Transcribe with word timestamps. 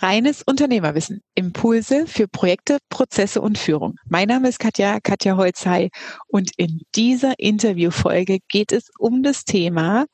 Reines 0.00 0.42
Unternehmerwissen. 0.42 1.22
Impulse 1.34 2.06
für 2.06 2.28
Projekte, 2.28 2.78
Prozesse 2.88 3.40
und 3.40 3.58
Führung. 3.58 3.96
Mein 4.06 4.28
Name 4.28 4.48
ist 4.48 4.60
Katja, 4.60 5.00
Katja 5.00 5.36
Holzhey 5.36 5.90
und 6.28 6.52
in 6.56 6.82
dieser 6.94 7.34
Interviewfolge 7.38 8.38
geht 8.48 8.70
es 8.70 8.90
um 8.98 9.24
das 9.24 9.44
Thema 9.44 10.06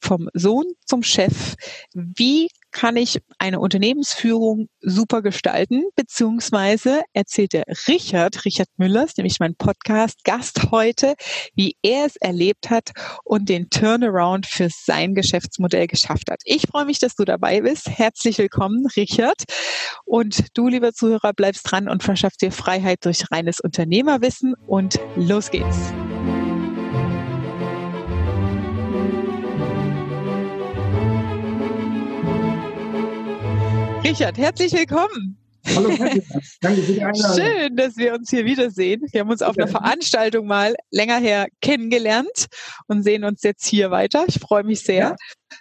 vom 0.00 0.28
Sohn 0.32 0.66
zum 0.86 1.02
Chef. 1.02 1.54
Wie 1.92 2.48
kann 2.72 2.96
ich 2.96 3.20
eine 3.38 3.60
Unternehmensführung 3.60 4.68
super 4.80 5.22
gestalten, 5.22 5.84
beziehungsweise 5.94 7.02
erzählt 7.12 7.52
der 7.52 7.64
Richard, 7.86 8.44
Richard 8.44 8.68
Müllers, 8.76 9.16
nämlich 9.16 9.38
mein 9.38 9.54
Podcast-Gast 9.54 10.70
heute, 10.70 11.14
wie 11.54 11.76
er 11.82 12.06
es 12.06 12.16
erlebt 12.16 12.70
hat 12.70 12.90
und 13.24 13.48
den 13.48 13.70
Turnaround 13.70 14.46
für 14.46 14.68
sein 14.70 15.14
Geschäftsmodell 15.14 15.86
geschafft 15.86 16.30
hat. 16.30 16.40
Ich 16.44 16.66
freue 16.66 16.86
mich, 16.86 16.98
dass 16.98 17.14
du 17.14 17.24
dabei 17.24 17.60
bist. 17.60 17.88
Herzlich 17.88 18.38
willkommen, 18.38 18.86
Richard. 18.96 19.44
Und 20.04 20.46
du, 20.54 20.68
lieber 20.68 20.92
Zuhörer, 20.92 21.32
bleibst 21.32 21.70
dran 21.70 21.88
und 21.88 22.02
verschaffst 22.02 22.42
dir 22.42 22.52
Freiheit 22.52 23.04
durch 23.04 23.30
reines 23.30 23.60
Unternehmerwissen 23.60 24.54
und 24.66 24.98
los 25.16 25.50
geht's. 25.50 25.92
Richard, 34.12 34.36
herzlich 34.36 34.74
willkommen. 34.74 35.38
Hallo, 35.74 35.88
danke 36.60 36.82
für 36.82 36.92
die 36.92 37.02
Einladung. 37.02 37.34
Schön, 37.34 37.76
dass 37.76 37.96
wir 37.96 38.12
uns 38.12 38.28
hier 38.28 38.44
wiedersehen. 38.44 39.00
Wir 39.10 39.22
haben 39.22 39.30
uns 39.30 39.40
auf 39.40 39.56
einer 39.56 39.68
Veranstaltung 39.68 40.46
mal 40.46 40.74
länger 40.90 41.16
her 41.16 41.46
kennengelernt 41.62 42.48
und 42.88 43.04
sehen 43.04 43.24
uns 43.24 43.42
jetzt 43.42 43.66
hier 43.66 43.90
weiter. 43.90 44.26
Ich 44.28 44.38
freue 44.38 44.64
mich 44.64 44.80
sehr, 44.80 45.16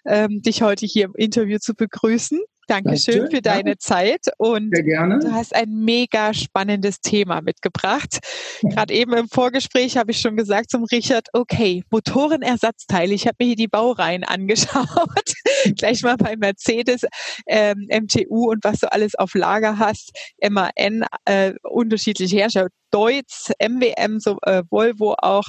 ja. 0.06 0.26
ähm, 0.26 0.42
dich 0.42 0.64
heute 0.64 0.86
hier 0.86 1.06
im 1.06 1.14
Interview 1.16 1.60
zu 1.60 1.76
begrüßen. 1.76 2.42
Dankeschön 2.72 3.30
für 3.30 3.42
deine. 3.42 3.78
Zeit 3.78 4.28
und 4.38 4.72
du 4.72 5.32
hast 5.32 5.54
ein 5.56 5.70
mega 5.84 6.34
spannendes 6.34 7.02
Thema 7.02 7.42
mitgebracht. 7.42 8.20
Gerade 8.62 8.94
eben 8.94 9.14
im 9.14 9.28
Vorgespräch 9.28 9.98
habe 9.98 10.12
ich 10.12 10.22
schon 10.22 10.38
gesagt 10.38 10.72
zum 10.72 10.86
Richard, 10.86 11.28
okay, 11.34 11.84
Motorenersatzteile. 11.92 13.14
Ich 13.14 13.28
habe 13.28 13.36
mir 13.40 13.48
hier 13.48 13.56
die 13.56 13.68
Baureihen 13.68 14.24
angeschaut, 14.24 15.34
gleich 15.78 16.02
mal 16.04 16.16
bei 16.16 16.38
Mercedes, 16.38 17.02
ähm, 17.48 17.88
MTU 17.90 18.52
und 18.52 18.64
was 18.64 18.80
du 18.80 18.92
alles 18.92 19.16
auf 19.16 19.34
Lager 19.34 19.78
hast, 19.78 20.12
MAN, 20.42 21.06
äh, 21.26 21.54
unterschiedliche 21.64 22.38
Hersteller. 22.38 22.70
Deutz, 22.92 23.52
MWM, 23.58 24.20
so, 24.20 24.38
äh, 24.42 24.64
Volvo 24.70 25.16
auch. 25.18 25.46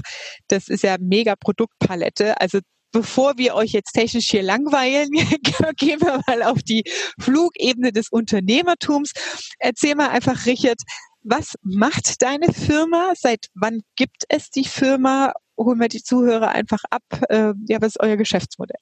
Das 0.47 0.69
ist 0.69 0.85
ja 0.85 0.97
mega 1.01 1.35
Produktpalette. 1.35 2.41
Also 2.41 2.61
bevor 2.93 3.39
wir 3.39 3.55
euch 3.55 3.73
jetzt 3.73 3.93
technisch 3.93 4.31
hier 4.31 4.43
langweilen, 4.43 5.11
gehen 5.77 6.01
wir 6.01 6.21
mal 6.27 6.43
auf 6.43 6.63
die 6.63 6.85
Flugebene 7.19 7.93
des 7.93 8.09
Unternehmertums. 8.11 9.13
Erzähl 9.59 9.95
mal 9.95 10.11
einfach, 10.11 10.47
Richard, 10.47 10.81
was 11.23 11.55
macht 11.63 12.23
deine 12.23 12.53
Firma? 12.53 13.13
Seit 13.17 13.47
wann 13.55 13.81
gibt 13.97 14.25
es 14.29 14.51
die 14.51 14.65
Firma? 14.65 15.33
Holen 15.57 15.81
wir 15.81 15.89
die 15.89 16.03
Zuhörer 16.03 16.51
einfach 16.51 16.83
ab. 16.91 17.03
Äh, 17.29 17.55
ja, 17.69 17.81
was 17.81 17.89
ist 17.89 18.01
euer 18.01 18.17
Geschäftsmodell? 18.17 18.79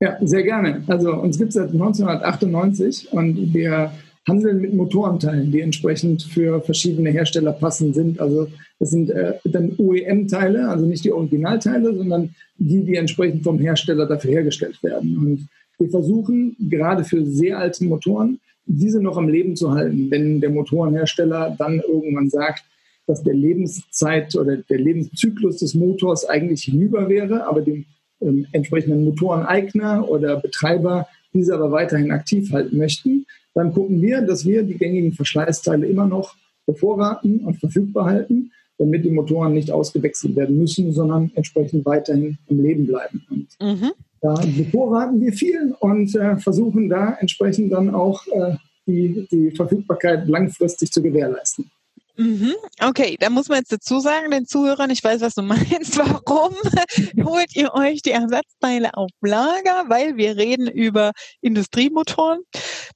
Ja, 0.00 0.18
sehr 0.20 0.42
gerne. 0.42 0.84
Also 0.88 1.14
uns 1.14 1.38
gibt 1.38 1.50
es 1.50 1.54
seit 1.54 1.70
1998 1.70 3.12
und 3.12 3.54
wir 3.54 3.92
handeln 4.28 4.60
mit 4.60 4.74
Motorenteilen, 4.74 5.52
die 5.52 5.60
entsprechend 5.60 6.22
für 6.22 6.60
verschiedene 6.60 7.10
Hersteller 7.10 7.52
passend 7.52 7.94
sind. 7.94 8.20
Also 8.20 8.48
das 8.78 8.90
sind 8.90 9.10
äh, 9.10 9.34
dann 9.44 9.74
OEM-Teile, 9.78 10.68
also 10.68 10.84
nicht 10.84 11.04
die 11.04 11.12
Originalteile, 11.12 11.94
sondern 11.94 12.34
die, 12.58 12.84
die 12.84 12.96
entsprechend 12.96 13.44
vom 13.44 13.58
Hersteller 13.58 14.06
dafür 14.06 14.32
hergestellt 14.32 14.82
werden. 14.82 15.16
Und 15.16 15.48
wir 15.78 15.90
versuchen 15.90 16.56
gerade 16.58 17.04
für 17.04 17.24
sehr 17.24 17.58
alte 17.58 17.84
Motoren, 17.84 18.40
diese 18.66 19.00
noch 19.00 19.16
am 19.16 19.28
Leben 19.28 19.54
zu 19.54 19.72
halten, 19.72 20.10
wenn 20.10 20.40
der 20.40 20.50
Motorenhersteller 20.50 21.54
dann 21.56 21.80
irgendwann 21.80 22.28
sagt, 22.28 22.64
dass 23.06 23.22
der 23.22 23.34
Lebenszeit 23.34 24.34
oder 24.34 24.56
der 24.56 24.78
Lebenszyklus 24.78 25.58
des 25.58 25.74
Motors 25.74 26.24
eigentlich 26.24 26.64
hinüber 26.64 27.08
wäre, 27.08 27.46
aber 27.46 27.62
dem 27.62 27.84
ähm, 28.20 28.46
entsprechenden 28.50 29.04
Motoreneigner 29.04 30.08
oder 30.08 30.40
Betreiber 30.40 31.06
diese 31.32 31.54
aber 31.54 31.70
weiterhin 31.70 32.10
aktiv 32.10 32.50
halten 32.52 32.78
möchten, 32.78 33.26
dann 33.56 33.72
gucken 33.72 34.02
wir, 34.02 34.20
dass 34.20 34.44
wir 34.44 34.62
die 34.62 34.76
gängigen 34.76 35.12
Verschleißteile 35.12 35.86
immer 35.86 36.06
noch 36.06 36.36
bevorraten 36.66 37.40
und 37.40 37.58
verfügbar 37.58 38.04
halten, 38.04 38.52
damit 38.76 39.02
die 39.02 39.10
Motoren 39.10 39.54
nicht 39.54 39.70
ausgewechselt 39.70 40.36
werden 40.36 40.58
müssen, 40.58 40.92
sondern 40.92 41.32
entsprechend 41.34 41.86
weiterhin 41.86 42.36
im 42.48 42.62
Leben 42.62 42.86
bleiben. 42.86 43.24
Und 43.30 43.48
mhm. 43.58 43.92
da 44.20 44.34
bevorraten 44.34 45.22
wir 45.22 45.32
viel 45.32 45.74
und 45.80 46.14
äh, 46.14 46.36
versuchen 46.36 46.90
da 46.90 47.16
entsprechend 47.18 47.72
dann 47.72 47.94
auch 47.94 48.26
äh, 48.26 48.56
die, 48.86 49.26
die 49.30 49.50
Verfügbarkeit 49.52 50.28
langfristig 50.28 50.92
zu 50.92 51.00
gewährleisten. 51.00 51.70
Mhm. 52.16 52.54
Okay, 52.80 53.16
da 53.20 53.30
muss 53.30 53.48
man 53.48 53.58
jetzt 53.58 53.72
dazu 53.72 54.00
sagen, 54.00 54.30
den 54.30 54.46
Zuhörern, 54.46 54.90
ich 54.90 55.02
weiß, 55.02 55.20
was 55.20 55.34
du 55.34 55.42
meinst, 55.42 55.98
warum 55.98 56.54
holt 57.24 57.54
ihr 57.54 57.74
euch 57.74 58.02
die 58.02 58.10
Ersatzteile 58.10 58.94
auf 58.94 59.10
Lager? 59.20 59.84
Weil 59.88 60.16
wir 60.16 60.36
reden 60.36 60.68
über 60.68 61.12
Industriemotoren. 61.40 62.40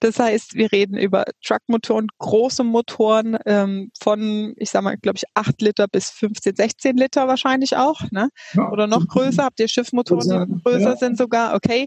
Das 0.01 0.19
heißt, 0.19 0.55
wir 0.55 0.73
reden 0.73 0.97
über 0.97 1.25
Truckmotoren, 1.45 2.09
große 2.19 2.65
Motoren 2.65 3.37
ähm, 3.45 3.91
von, 4.01 4.55
ich 4.57 4.71
sag 4.71 4.83
mal, 4.83 4.97
glaube 4.97 5.19
ich, 5.19 5.25
8 5.35 5.61
Liter 5.61 5.87
bis 5.89 6.11
15, 6.11 6.57
16 6.57 6.97
Liter 6.97 7.29
wahrscheinlich 7.29 7.77
auch, 7.77 8.01
ne? 8.11 8.31
Oder 8.73 8.87
noch 8.87 9.07
größer? 9.07 9.45
Habt 9.45 9.61
ihr 9.61 9.69
Schiffmotoren, 9.69 10.47
die 10.47 10.63
größer 10.63 10.91
ja. 10.91 10.97
sind 10.97 11.19
sogar? 11.19 11.55
Okay. 11.55 11.87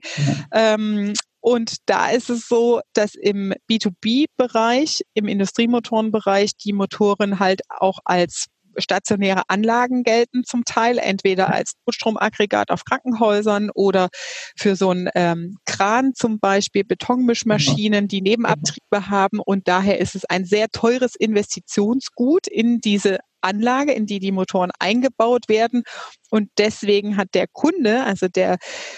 Ähm, 0.51 1.13
und 1.44 1.76
da 1.88 2.09
ist 2.09 2.30
es 2.30 2.48
so, 2.48 2.80
dass 2.94 3.16
im 3.16 3.54
B2B-Bereich, 3.70 5.02
im 5.14 5.28
Industriemotorenbereich, 5.28 6.52
die 6.56 6.72
Motoren 6.72 7.40
halt 7.40 7.64
auch 7.68 8.00
als 8.06 8.46
stationäre 8.78 9.42
Anlagen 9.50 10.04
gelten 10.04 10.46
zum 10.46 10.64
Teil, 10.64 10.98
entweder 10.98 11.54
als 11.54 11.74
Notstromaggregat 11.86 12.72
auf 12.72 12.86
Krankenhäusern 12.86 13.72
oder 13.76 14.08
für 14.58 14.78
so 14.78 14.92
einen 14.92 15.09
ähm, 15.16 15.58
Kran 15.66 16.14
zum 16.16 16.40
Beispiel, 16.40 16.86
Betonmischmaschinen, 16.86 18.08
die 18.08 18.22
Nebenabtriebe 18.22 19.10
haben. 19.10 19.40
Und 19.40 19.68
daher 19.68 20.00
ist 20.00 20.16
es 20.16 20.24
ein 20.24 20.46
sehr 20.46 20.70
teures 20.70 21.14
Investitionsgut 21.14 22.48
in 22.48 22.80
diese 22.80 23.20
Anlage, 23.44 23.94
in 23.94 24.06
die 24.06 24.20
die 24.20 24.31
Motoren 24.31 24.72
eingebaut 24.80 25.50
werden. 25.50 25.84
Und 26.30 26.50
deswegen 26.58 27.18
hat 27.18 27.30
der 27.34 27.48
Kunde, 27.52 28.04
also 28.04 28.28
der 28.28 28.58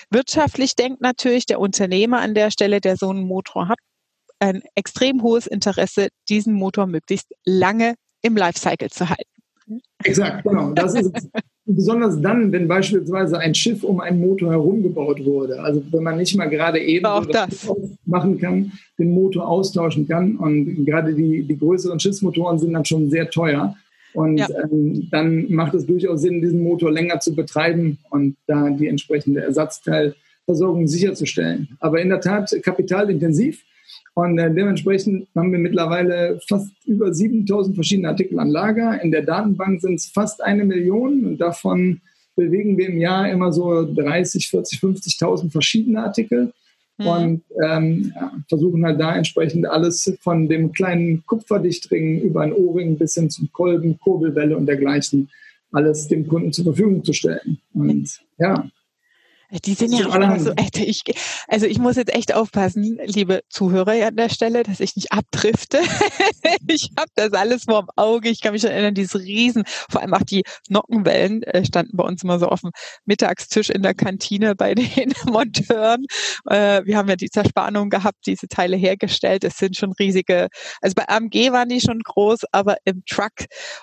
wirtschaftlich 0.09 0.75
denkt 0.75 1.01
natürlich, 1.01 1.45
der 1.45 1.59
Unternehmer 1.59 2.19
an 2.19 2.33
der 2.35 2.51
Stelle, 2.51 2.81
der 2.81 2.97
so 2.97 3.09
einen 3.09 3.27
Motor 3.27 3.67
hat, 3.67 3.79
ein 4.39 4.61
extrem 4.75 5.21
hohes 5.23 5.47
Interesse, 5.47 6.09
diesen 6.29 6.53
Motor 6.53 6.87
möglichst 6.87 7.33
lange 7.45 7.95
im 8.21 8.35
Lifecycle 8.35 8.89
zu 8.89 9.09
halten. 9.09 9.35
Exakt, 10.03 10.43
genau. 10.43 10.71
Das 10.73 10.93
ist 10.93 11.11
besonders 11.65 12.21
dann, 12.21 12.51
wenn 12.51 12.67
beispielsweise 12.67 13.39
ein 13.39 13.55
Schiff 13.55 13.83
um 13.83 13.99
einen 13.99 14.19
Motor 14.19 14.51
herum 14.51 14.83
gebaut 14.83 15.23
wurde. 15.25 15.59
Also 15.59 15.83
wenn 15.91 16.03
man 16.03 16.17
nicht 16.17 16.35
mal 16.37 16.47
gerade 16.47 16.79
eben 16.79 17.05
auch 17.05 17.25
das. 17.25 17.67
machen 18.05 18.37
kann, 18.39 18.71
den 18.99 19.11
Motor 19.11 19.47
austauschen 19.47 20.07
kann. 20.07 20.35
Und 20.37 20.85
gerade 20.85 21.15
die, 21.15 21.43
die 21.43 21.57
größeren 21.57 21.99
Schiffsmotoren 21.99 22.59
sind 22.59 22.73
dann 22.73 22.85
schon 22.85 23.09
sehr 23.09 23.29
teuer. 23.29 23.75
Und 24.15 24.37
ja. 24.37 24.47
ähm, 24.63 25.07
dann 25.11 25.51
macht 25.51 25.73
es 25.73 25.85
durchaus 25.85 26.21
Sinn, 26.21 26.41
diesen 26.41 26.63
Motor 26.63 26.91
länger 26.91 27.19
zu 27.19 27.35
betreiben 27.35 27.99
und 28.09 28.35
da 28.47 28.69
die 28.69 28.87
entsprechende 28.87 29.41
Ersatzteilversorgung 29.41 30.87
sicherzustellen. 30.87 31.77
Aber 31.79 32.01
in 32.01 32.09
der 32.09 32.21
Tat 32.21 32.55
kapitalintensiv. 32.63 33.63
Und 34.13 34.39
äh, 34.39 34.53
dementsprechend 34.53 35.27
haben 35.35 35.51
wir 35.51 35.59
mittlerweile 35.59 36.39
fast 36.47 36.71
über 36.85 37.13
7000 37.13 37.75
verschiedene 37.75 38.07
Artikel 38.07 38.39
an 38.39 38.49
Lager. 38.49 39.01
In 39.01 39.11
der 39.11 39.23
Datenbank 39.23 39.81
sind 39.81 39.95
es 39.95 40.05
fast 40.05 40.41
eine 40.41 40.63
Million 40.63 41.25
und 41.25 41.37
davon 41.37 41.99
bewegen 42.37 42.77
wir 42.77 42.87
im 42.87 42.97
Jahr 42.97 43.29
immer 43.29 43.51
so 43.51 43.83
30, 43.93 44.49
40, 44.49 44.79
50.000 44.79 45.51
verschiedene 45.51 46.03
Artikel 46.03 46.53
mhm. 46.97 47.07
und 47.07 47.43
ähm, 47.63 48.13
ja, 48.15 48.31
versuchen 48.47 48.85
halt 48.85 48.99
da 48.99 49.15
entsprechend 49.15 49.65
alles 49.67 50.17
von 50.21 50.47
dem 50.47 50.71
kleinen 50.71 51.25
Kupferdichtring 51.25 52.21
über 52.21 52.41
ein 52.41 52.53
Ohrring 52.53 52.97
bis 52.97 53.15
hin 53.15 53.29
zum 53.29 53.51
Kolben, 53.51 53.99
Kurbelwelle 53.99 54.55
und 54.55 54.65
dergleichen 54.65 55.29
alles 55.71 56.07
dem 56.07 56.27
Kunden 56.27 56.53
zur 56.53 56.65
Verfügung 56.65 57.03
zu 57.03 57.13
stellen. 57.13 57.59
Und 57.73 58.21
ja, 58.37 58.69
die 59.51 59.73
sind 59.73 59.93
ja 59.93 60.07
auch 60.07 60.15
immer 60.15 60.39
so, 60.39 60.53
ich, 60.75 61.03
also 61.47 61.65
ich 61.65 61.79
muss 61.79 61.95
jetzt 61.95 62.13
echt 62.13 62.33
aufpassen, 62.33 62.99
liebe 63.05 63.41
Zuhörer 63.49 64.05
an 64.07 64.15
der 64.15 64.29
Stelle, 64.29 64.63
dass 64.63 64.79
ich 64.79 64.95
nicht 64.95 65.11
abdrifte. 65.11 65.79
ich 66.67 66.91
habe 66.97 67.09
das 67.15 67.33
alles 67.33 67.63
vor 67.63 67.81
dem 67.81 67.89
Auge. 67.95 68.29
Ich 68.29 68.41
kann 68.41 68.53
mich 68.53 68.63
erinnern, 68.63 68.93
diese 68.93 69.19
Riesen, 69.19 69.63
vor 69.89 70.01
allem 70.01 70.13
auch 70.13 70.23
die 70.23 70.43
Nockenwellen 70.69 71.43
äh, 71.43 71.65
standen 71.65 71.97
bei 71.97 72.03
uns 72.03 72.23
immer 72.23 72.39
so 72.39 72.47
auf 72.47 72.61
dem 72.61 72.71
Mittagstisch 73.05 73.69
in 73.69 73.81
der 73.81 73.93
Kantine 73.93 74.55
bei 74.55 74.73
den 74.75 75.13
Monteuren. 75.25 76.05
Äh, 76.49 76.83
wir 76.85 76.97
haben 76.97 77.09
ja 77.09 77.15
die 77.15 77.29
Zerspannung 77.29 77.89
gehabt, 77.89 78.25
diese 78.25 78.47
Teile 78.47 78.75
hergestellt. 78.75 79.43
Es 79.43 79.57
sind 79.57 79.75
schon 79.75 79.93
riesige, 79.93 80.47
also 80.81 80.93
bei 80.95 81.07
AMG 81.07 81.51
waren 81.51 81.69
die 81.69 81.81
schon 81.81 81.99
groß, 81.99 82.41
aber 82.51 82.77
im 82.85 83.03
Truck 83.05 83.33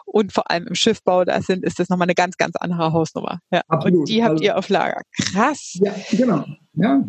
und 0.05 0.33
vor 0.33 0.51
allem 0.51 0.67
im 0.67 0.75
Schiffbau, 0.75 1.25
da 1.25 1.41
sind, 1.41 1.65
ist 1.65 1.79
das 1.79 1.89
nochmal 1.89 2.07
eine 2.07 2.15
ganz, 2.15 2.37
ganz 2.37 2.57
andere 2.57 2.93
Hausnummer. 2.93 3.41
Ja. 3.51 3.63
Absolut. 3.69 4.01
Und 4.01 4.09
die 4.09 4.23
habt 4.23 4.33
also, 4.33 4.45
ihr 4.45 4.59
auf 4.59 4.69
Lager. 4.69 5.03
Krass. 5.17 5.52
Ja, 5.75 5.95
genau. 6.11 6.45
Ja. 6.75 7.03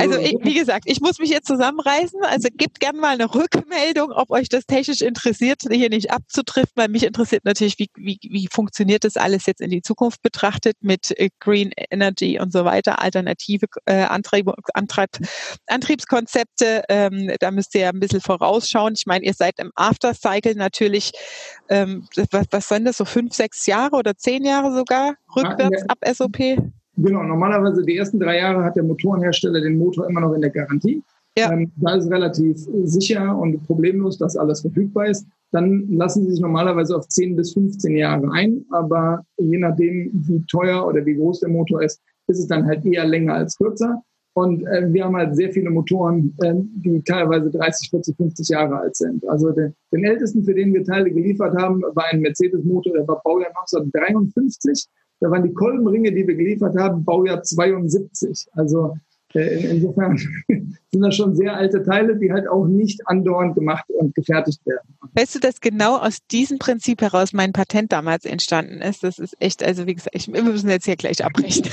Also, 0.00 0.18
ich, 0.18 0.36
wie 0.42 0.54
gesagt, 0.54 0.84
ich 0.86 1.00
muss 1.00 1.18
mich 1.18 1.30
jetzt 1.30 1.46
zusammenreißen. 1.46 2.20
Also 2.24 2.48
gebt 2.52 2.80
gerne 2.80 2.98
mal 2.98 3.14
eine 3.14 3.32
Rückmeldung, 3.32 4.10
ob 4.12 4.30
euch 4.30 4.48
das 4.48 4.66
technisch 4.66 5.02
interessiert, 5.02 5.62
hier 5.70 5.88
nicht 5.88 6.10
abzutrifft, 6.10 6.72
weil 6.74 6.88
mich 6.88 7.04
interessiert 7.04 7.44
natürlich, 7.44 7.78
wie, 7.78 7.88
wie, 7.96 8.18
wie 8.22 8.48
funktioniert 8.50 9.04
das 9.04 9.16
alles 9.16 9.46
jetzt 9.46 9.60
in 9.60 9.70
die 9.70 9.82
Zukunft 9.82 10.22
betrachtet 10.22 10.76
mit 10.80 11.16
äh, 11.18 11.30
Green 11.38 11.70
Energy 11.90 12.40
und 12.40 12.52
so 12.52 12.64
weiter, 12.64 13.00
alternative 13.00 13.66
äh, 13.86 14.04
Antrieb, 14.04 14.50
Antrieb, 14.74 15.10
Antriebskonzepte. 15.66 16.84
Ähm, 16.88 17.32
da 17.38 17.50
müsst 17.50 17.74
ihr 17.74 17.82
ja 17.82 17.90
ein 17.90 18.00
bisschen 18.00 18.20
vorausschauen. 18.20 18.94
Ich 18.96 19.06
meine, 19.06 19.24
ihr 19.24 19.34
seid 19.34 19.58
im 19.58 19.70
Aftercycle 19.76 20.54
natürlich, 20.56 21.12
ähm, 21.68 22.08
was, 22.30 22.46
was 22.50 22.68
sind 22.68 22.84
das, 22.84 22.96
so 22.96 23.04
fünf, 23.04 23.34
sechs 23.34 23.66
Jahre 23.66 23.96
oder 23.96 24.16
zehn 24.16 24.44
Jahre 24.44 24.74
sogar 24.74 25.14
rückwärts 25.36 25.82
ja, 25.82 25.86
ab 25.88 25.98
SOP? 26.12 26.58
Genau, 26.96 27.22
normalerweise 27.22 27.82
die 27.82 27.96
ersten 27.96 28.20
drei 28.20 28.38
Jahre 28.38 28.62
hat 28.64 28.76
der 28.76 28.84
Motorenhersteller 28.84 29.60
den 29.60 29.76
Motor 29.76 30.08
immer 30.08 30.20
noch 30.20 30.32
in 30.34 30.40
der 30.40 30.50
Garantie. 30.50 31.02
Ja. 31.36 31.52
Ähm, 31.52 31.72
da 31.76 31.96
ist 31.96 32.10
relativ 32.10 32.58
sicher 32.84 33.36
und 33.36 33.66
problemlos, 33.66 34.18
dass 34.18 34.36
alles 34.36 34.60
verfügbar 34.60 35.06
ist. 35.06 35.26
Dann 35.50 35.88
lassen 35.88 36.24
sie 36.24 36.32
sich 36.32 36.40
normalerweise 36.40 36.96
auf 36.96 37.08
10 37.08 37.36
bis 37.36 37.52
15 37.54 37.96
Jahre 37.96 38.30
ein, 38.32 38.64
aber 38.70 39.24
je 39.38 39.58
nachdem, 39.58 40.10
wie 40.12 40.44
teuer 40.46 40.86
oder 40.86 41.04
wie 41.04 41.14
groß 41.14 41.40
der 41.40 41.48
Motor 41.48 41.82
ist, 41.82 42.00
ist 42.28 42.38
es 42.38 42.46
dann 42.46 42.66
halt 42.66 42.84
eher 42.84 43.04
länger 43.04 43.34
als 43.34 43.56
kürzer. 43.56 44.02
Und 44.36 44.66
äh, 44.66 44.92
wir 44.92 45.04
haben 45.04 45.16
halt 45.16 45.36
sehr 45.36 45.52
viele 45.52 45.70
Motoren, 45.70 46.34
äh, 46.42 46.54
die 46.56 47.02
teilweise 47.02 47.50
30, 47.50 47.90
40, 47.90 48.16
50 48.16 48.48
Jahre 48.48 48.78
alt 48.78 48.96
sind. 48.96 49.26
Also 49.28 49.50
den, 49.52 49.74
den 49.92 50.04
ältesten, 50.04 50.44
für 50.44 50.54
den 50.54 50.74
wir 50.74 50.84
Teile 50.84 51.10
geliefert 51.10 51.56
haben, 51.56 51.82
war 51.82 52.06
ein 52.10 52.20
Mercedes-Motor, 52.20 52.94
der 52.94 53.08
war 53.08 53.20
Baujahr 53.22 53.50
1953. 53.50 54.86
Da 55.24 55.30
waren 55.30 55.42
die 55.42 55.54
Kolbenringe, 55.54 56.12
die 56.12 56.26
wir 56.26 56.34
geliefert 56.34 56.76
haben, 56.78 57.02
Baujahr 57.02 57.42
72. 57.42 58.46
Also 58.52 58.94
äh, 59.32 59.70
insofern 59.70 60.18
sind 60.48 61.00
das 61.00 61.16
schon 61.16 61.34
sehr 61.34 61.56
alte 61.56 61.82
Teile, 61.82 62.18
die 62.18 62.30
halt 62.30 62.46
auch 62.46 62.66
nicht 62.66 63.00
andauernd 63.06 63.54
gemacht 63.54 63.86
und 63.88 64.14
gefertigt 64.14 64.60
werden. 64.66 64.86
Weißt 65.14 65.34
du, 65.34 65.38
dass 65.38 65.62
genau 65.62 65.96
aus 65.96 66.18
diesem 66.30 66.58
Prinzip 66.58 67.00
heraus 67.00 67.32
mein 67.32 67.54
Patent 67.54 67.90
damals 67.90 68.26
entstanden 68.26 68.82
ist? 68.82 69.02
Das 69.02 69.18
ist 69.18 69.34
echt, 69.40 69.64
also 69.64 69.86
wie 69.86 69.94
gesagt, 69.94 70.14
ich, 70.14 70.30
wir 70.30 70.42
müssen 70.42 70.68
jetzt 70.68 70.84
hier 70.84 70.96
gleich 70.96 71.24
abbrechen. 71.24 71.70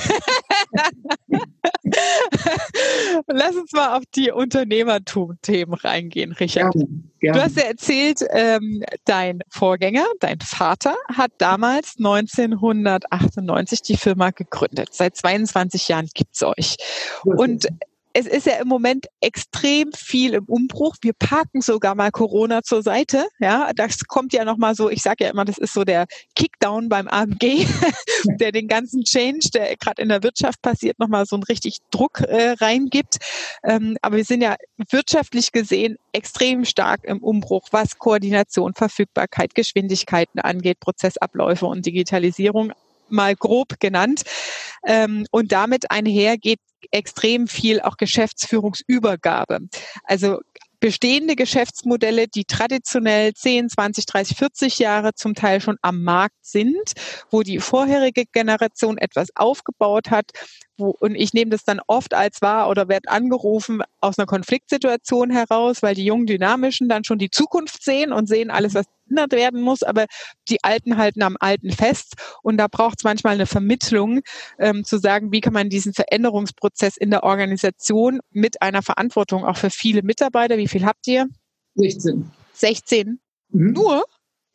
Lass 3.26 3.56
uns 3.56 3.72
mal 3.72 3.96
auf 3.96 4.04
die 4.14 4.30
Unternehmertum-Themen 4.30 5.74
reingehen, 5.74 6.32
Richard. 6.32 6.72
Gerne, 6.72 6.88
gerne. 7.20 7.38
Du 7.38 7.44
hast 7.44 7.56
ja 7.56 7.64
erzählt, 7.64 8.24
ähm, 8.30 8.82
dein 9.04 9.40
Vorgänger, 9.48 10.06
dein 10.20 10.40
Vater, 10.40 10.96
hat 11.14 11.32
damals 11.38 11.96
1998 11.98 13.82
die 13.82 13.96
Firma 13.96 14.30
gegründet. 14.30 14.88
Seit 14.92 15.16
22 15.16 15.88
Jahren 15.88 16.08
gibt's 16.14 16.42
euch. 16.42 16.76
Und 17.24 17.68
es 18.14 18.26
ist 18.26 18.46
ja 18.46 18.54
im 18.54 18.68
Moment 18.68 19.06
extrem 19.20 19.92
viel 19.92 20.34
im 20.34 20.44
Umbruch. 20.44 20.96
Wir 21.00 21.12
parken 21.14 21.60
sogar 21.60 21.94
mal 21.94 22.10
Corona 22.10 22.62
zur 22.62 22.82
Seite. 22.82 23.26
Ja, 23.40 23.72
das 23.74 24.00
kommt 24.06 24.32
ja 24.32 24.44
nochmal 24.44 24.74
so, 24.74 24.90
ich 24.90 25.02
sage 25.02 25.24
ja 25.24 25.30
immer, 25.30 25.44
das 25.44 25.58
ist 25.58 25.72
so 25.72 25.84
der 25.84 26.06
Kickdown 26.34 26.88
beim 26.88 27.08
AMG, 27.08 27.66
der 28.40 28.52
den 28.52 28.68
ganzen 28.68 29.04
Change, 29.04 29.50
der 29.54 29.76
gerade 29.76 30.02
in 30.02 30.08
der 30.08 30.22
Wirtschaft 30.22 30.60
passiert, 30.62 30.98
nochmal 30.98 31.26
so 31.26 31.36
einen 31.36 31.44
richtig 31.44 31.78
Druck 31.90 32.20
äh, 32.20 32.50
reingibt. 32.60 33.16
Ähm, 33.64 33.96
aber 34.02 34.16
wir 34.16 34.24
sind 34.24 34.42
ja 34.42 34.56
wirtschaftlich 34.90 35.52
gesehen 35.52 35.96
extrem 36.12 36.64
stark 36.64 37.04
im 37.04 37.22
Umbruch, 37.22 37.68
was 37.70 37.98
Koordination, 37.98 38.74
Verfügbarkeit, 38.74 39.54
Geschwindigkeiten 39.54 40.40
angeht, 40.40 40.80
Prozessabläufe 40.80 41.66
und 41.66 41.86
Digitalisierung 41.86 42.72
mal 43.08 43.34
grob 43.34 43.80
genannt. 43.80 44.22
Ähm, 44.84 45.26
und 45.30 45.52
damit 45.52 45.90
einher 45.90 46.38
geht 46.38 46.60
extrem 46.90 47.46
viel 47.46 47.80
auch 47.80 47.96
Geschäftsführungsübergabe. 47.96 49.60
Also 50.04 50.40
bestehende 50.82 51.36
Geschäftsmodelle, 51.36 52.26
die 52.26 52.44
traditionell 52.44 53.32
10, 53.34 53.68
20, 53.68 54.04
30, 54.04 54.36
40 54.36 54.78
Jahre 54.80 55.14
zum 55.14 55.34
Teil 55.34 55.60
schon 55.60 55.76
am 55.80 56.02
Markt 56.02 56.34
sind, 56.44 56.94
wo 57.30 57.42
die 57.42 57.60
vorherige 57.60 58.24
Generation 58.32 58.98
etwas 58.98 59.28
aufgebaut 59.36 60.10
hat, 60.10 60.32
wo, 60.76 60.90
und 60.98 61.14
ich 61.14 61.34
nehme 61.34 61.52
das 61.52 61.62
dann 61.62 61.80
oft 61.86 62.14
als 62.14 62.42
wahr 62.42 62.68
oder 62.68 62.88
werde 62.88 63.10
angerufen 63.10 63.84
aus 64.00 64.18
einer 64.18 64.26
Konfliktsituation 64.26 65.30
heraus, 65.30 65.82
weil 65.82 65.94
die 65.94 66.04
jungen 66.04 66.26
Dynamischen 66.26 66.88
dann 66.88 67.04
schon 67.04 67.18
die 67.18 67.30
Zukunft 67.30 67.84
sehen 67.84 68.12
und 68.12 68.26
sehen 68.26 68.50
alles, 68.50 68.74
was 68.74 68.86
verändert 69.12 69.32
werden 69.32 69.60
muss, 69.60 69.82
aber 69.82 70.06
die 70.48 70.62
Alten 70.62 70.96
halten 70.96 71.22
am 71.22 71.36
Alten 71.40 71.70
fest 71.70 72.14
und 72.42 72.56
da 72.56 72.66
braucht 72.68 72.98
es 72.98 73.04
manchmal 73.04 73.34
eine 73.34 73.46
Vermittlung, 73.46 74.20
ähm, 74.58 74.84
zu 74.84 74.98
sagen, 74.98 75.32
wie 75.32 75.40
kann 75.40 75.52
man 75.52 75.68
diesen 75.68 75.92
Veränderungsprozess 75.92 76.96
in 76.96 77.10
der 77.10 77.22
Organisation 77.22 78.20
mit 78.30 78.62
einer 78.62 78.82
Verantwortung 78.82 79.44
auch 79.44 79.56
für 79.56 79.70
viele 79.70 80.02
Mitarbeiter, 80.02 80.56
wie 80.56 80.68
viel 80.68 80.84
habt 80.84 81.06
ihr? 81.06 81.26
16. 81.74 82.30
16? 82.54 83.20
Mhm. 83.50 83.72
Nur? 83.72 84.04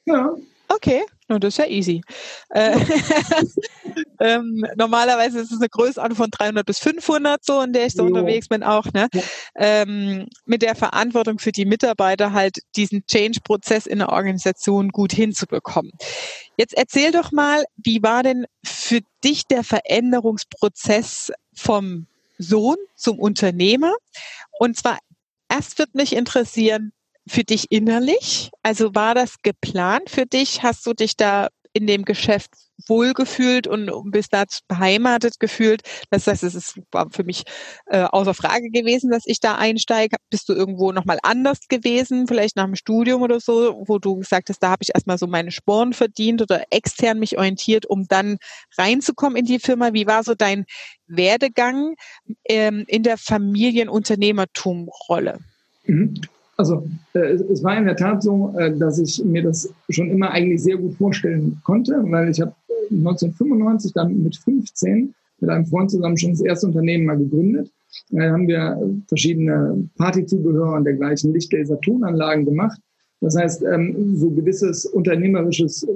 Ja. 0.06 0.36
Okay, 0.70 1.04
no, 1.28 1.40
das 1.40 1.54
ist 1.54 1.58
ja 1.58 1.66
easy. 1.66 2.02
Äh, 2.50 2.78
ähm, 4.20 4.66
normalerweise 4.76 5.40
ist 5.40 5.52
es 5.52 5.60
eine 5.60 5.70
Größenordnung 5.70 6.18
von 6.18 6.32
300 6.32 6.66
bis 6.66 6.80
500 6.80 7.44
so, 7.44 7.62
in 7.62 7.74
der 7.74 7.88
ich 7.88 7.94
so 7.94 8.04
jo. 8.04 8.08
unterwegs 8.08 8.48
bin 8.48 8.64
auch. 8.64 8.86
Ne? 8.94 9.08
Ähm, 9.56 10.28
mit 10.46 10.62
der 10.62 10.76
Verantwortung 10.76 11.40
für 11.40 11.52
die 11.52 11.66
Mitarbeiter 11.66 12.34
halt 12.34 12.60
diesen 12.76 13.06
Change-Prozess 13.06 13.86
in 13.86 14.00
der 14.00 14.10
Organisation 14.10 14.90
gut 14.90 15.12
hinzubekommen. 15.12 15.92
Jetzt 16.58 16.74
erzähl 16.76 17.12
doch 17.12 17.32
mal, 17.32 17.66
wie 17.78 18.02
war 18.02 18.24
denn 18.24 18.46
für 18.64 19.02
dich 19.24 19.46
der 19.46 19.64
Veränderungsprozess 19.64 21.32
vom 21.54 22.08
Sohn 22.38 22.78
zum 22.96 23.20
Unternehmer? 23.20 23.94
Und 24.60 24.78
zwar 24.78 24.98
erst 25.50 25.78
wird 25.78 25.94
mich 25.96 26.16
interessieren, 26.16 26.92
für 27.28 27.44
dich 27.44 27.72
innerlich? 27.72 28.52
Also 28.64 28.96
war 28.96 29.16
das 29.16 29.42
geplant 29.42 30.10
für 30.10 30.26
dich? 30.26 30.64
Hast 30.64 30.86
du 30.86 30.94
dich 30.94 31.18
da 31.18 31.50
in 31.74 31.86
dem 31.86 32.06
Geschäft 32.06 32.52
wohlgefühlt 32.88 33.68
und 33.68 33.92
bist 34.12 34.34
da 34.34 34.46
beheimatet 34.68 35.40
gefühlt. 35.40 35.82
Das 36.10 36.26
heißt, 36.28 36.44
es 36.44 36.56
ist 36.56 36.80
für 37.12 37.24
mich 37.24 37.44
äh, 37.86 38.04
außer 38.04 38.34
Frage 38.34 38.70
gewesen, 38.70 39.12
dass 39.12 39.24
ich 39.26 39.40
da 39.40 39.56
einsteige. 39.56 40.18
Bist 40.30 40.50
du 40.50 40.54
irgendwo 40.54 40.92
nochmal 40.92 41.20
anders 41.24 41.60
gewesen, 41.70 42.28
vielleicht 42.28 42.56
nach 42.56 42.66
dem 42.66 42.76
Studium 42.76 43.22
oder 43.22 43.40
so, 43.40 43.84
wo 43.88 44.00
du 44.00 44.18
gesagt 44.18 44.50
hast, 44.50 44.60
da 44.60 44.70
habe 44.70 44.84
ich 44.84 44.90
erstmal 44.94 45.18
so 45.18 45.28
meine 45.28 45.52
Sporen 45.52 45.94
verdient 45.94 46.42
oder 46.42 46.66
extern 46.72 47.20
mich 47.20 47.38
orientiert, 47.38 47.86
um 47.86 48.08
dann 48.08 48.38
reinzukommen 48.78 49.38
in 49.38 49.46
die 49.46 49.60
Firma. 49.60 49.94
Wie 49.94 50.08
war 50.08 50.24
so 50.24 50.36
dein 50.36 50.66
Werdegang 51.08 51.96
ähm, 52.46 52.84
in 52.88 53.04
der 53.04 53.18
Familienunternehmertumrolle? 53.18 55.40
Also 56.58 56.88
äh, 57.14 57.20
es 57.20 57.64
war 57.64 57.78
in 57.78 57.86
der 57.86 57.96
Tat 57.96 58.24
so, 58.24 58.54
äh, 58.58 58.76
dass 58.76 58.98
ich 58.98 59.24
mir 59.24 59.44
das 59.44 59.72
schon 59.90 60.10
immer 60.10 60.32
eigentlich 60.32 60.64
sehr 60.64 60.78
gut 60.78 60.96
vorstellen 60.96 61.62
konnte, 61.64 62.04
weil 62.08 62.30
ich 62.30 62.42
habe 62.42 62.54
1995 62.90 63.94
dann 63.94 64.24
mit 64.24 64.36
15 64.36 65.14
mit 65.40 65.50
einem 65.52 65.68
Freund 65.68 65.92
zusammen 65.92 66.18
schon 66.18 66.32
das 66.32 66.42
erste 66.42 66.68
Unternehmen 66.68 67.06
mal 67.06 67.18
gegründet. 67.18 67.72
Da 68.10 68.32
haben 68.32 68.48
wir 68.48 68.80
verschiedene 69.08 69.88
Partyzubehör 69.98 70.74
und 70.74 70.86
dergleichen 70.86 71.32
Lichtlaser-Tonanlagen 71.34 72.46
gemacht. 72.46 72.80
Das 73.22 73.36
heißt, 73.38 73.64
ähm, 73.64 74.16
so 74.18 74.30
gewisses 74.32 74.86
unternehmerisches 74.86 75.88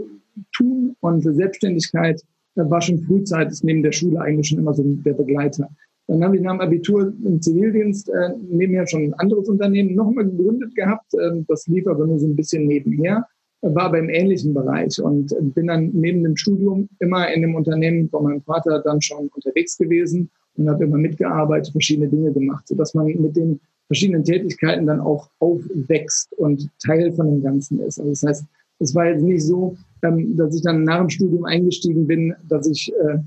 Tun 0.54 0.96
und 1.02 1.24
Selbstständigkeit 1.24 2.22
war 2.56 2.82
schon 2.82 3.00
frühzeitig 3.00 3.64
neben 3.64 3.84
der 3.84 3.92
Schule 3.92 4.22
eigentlich 4.22 4.50
schon 4.50 4.60
immer 4.60 4.74
so 4.74 4.84
der 4.84 5.14
Begleiter. 5.14 5.70
Dann 6.12 6.26
habe 6.26 6.36
ich 6.36 6.42
nach 6.42 6.52
dem 6.52 6.60
Abitur 6.60 7.14
im 7.24 7.42
Zivildienst 7.42 8.10
äh, 8.10 8.34
nebenher 8.50 8.86
schon 8.86 9.04
ein 9.04 9.14
anderes 9.14 9.48
Unternehmen 9.48 9.96
nochmal 9.96 10.26
gegründet 10.26 10.76
gehabt. 10.76 11.14
Ähm, 11.14 11.46
das 11.48 11.68
lief 11.68 11.88
aber 11.88 12.06
nur 12.06 12.20
so 12.20 12.28
ein 12.28 12.36
bisschen 12.36 12.68
nebenher, 12.68 13.26
war 13.62 13.84
aber 13.84 14.00
im 14.00 14.10
ähnlichen 14.10 14.54
Bereich 14.54 15.02
und 15.02 15.34
bin 15.54 15.68
dann 15.68 15.92
neben 15.94 16.22
dem 16.24 16.36
Studium 16.36 16.90
immer 17.00 17.32
in 17.32 17.44
dem 17.44 17.56
Unternehmen 17.56 18.10
von 18.10 18.26
meinem 18.26 18.42
Vater 18.42 18.82
dann 18.84 19.02
schon 19.02 19.30
unterwegs 19.30 19.78
gewesen 19.78 20.30
und 20.58 20.70
habe 20.70 20.84
immer 20.84 20.98
mitgearbeitet, 20.98 21.72
verschiedene 21.72 22.10
Dinge 22.10 22.34
gemacht, 22.34 22.68
sodass 22.68 22.94
man 22.94 23.06
mit 23.06 23.38
den 23.38 23.62
verschiedenen 23.88 24.26
Tätigkeiten 24.26 24.88
dann 24.88 25.00
auch 25.00 25.30
aufwächst 25.40 26.34
und 26.34 26.68
Teil 26.86 27.14
von 27.14 27.28
dem 27.28 27.42
Ganzen 27.42 27.80
ist. 27.80 28.00
Also 28.00 28.10
das 28.10 28.24
heißt, 28.24 28.46
es 28.80 28.94
war 28.96 29.08
jetzt 29.08 29.24
nicht 29.24 29.44
so, 29.44 29.78
ähm, 30.04 30.36
dass 30.36 30.54
ich 30.56 30.62
dann 30.62 30.84
nach 30.84 31.00
dem 31.00 31.10
Studium 31.10 31.46
eingestiegen 31.46 32.06
bin, 32.06 32.36
dass 32.50 32.68
ich 32.68 32.92
äh, 33.00 33.20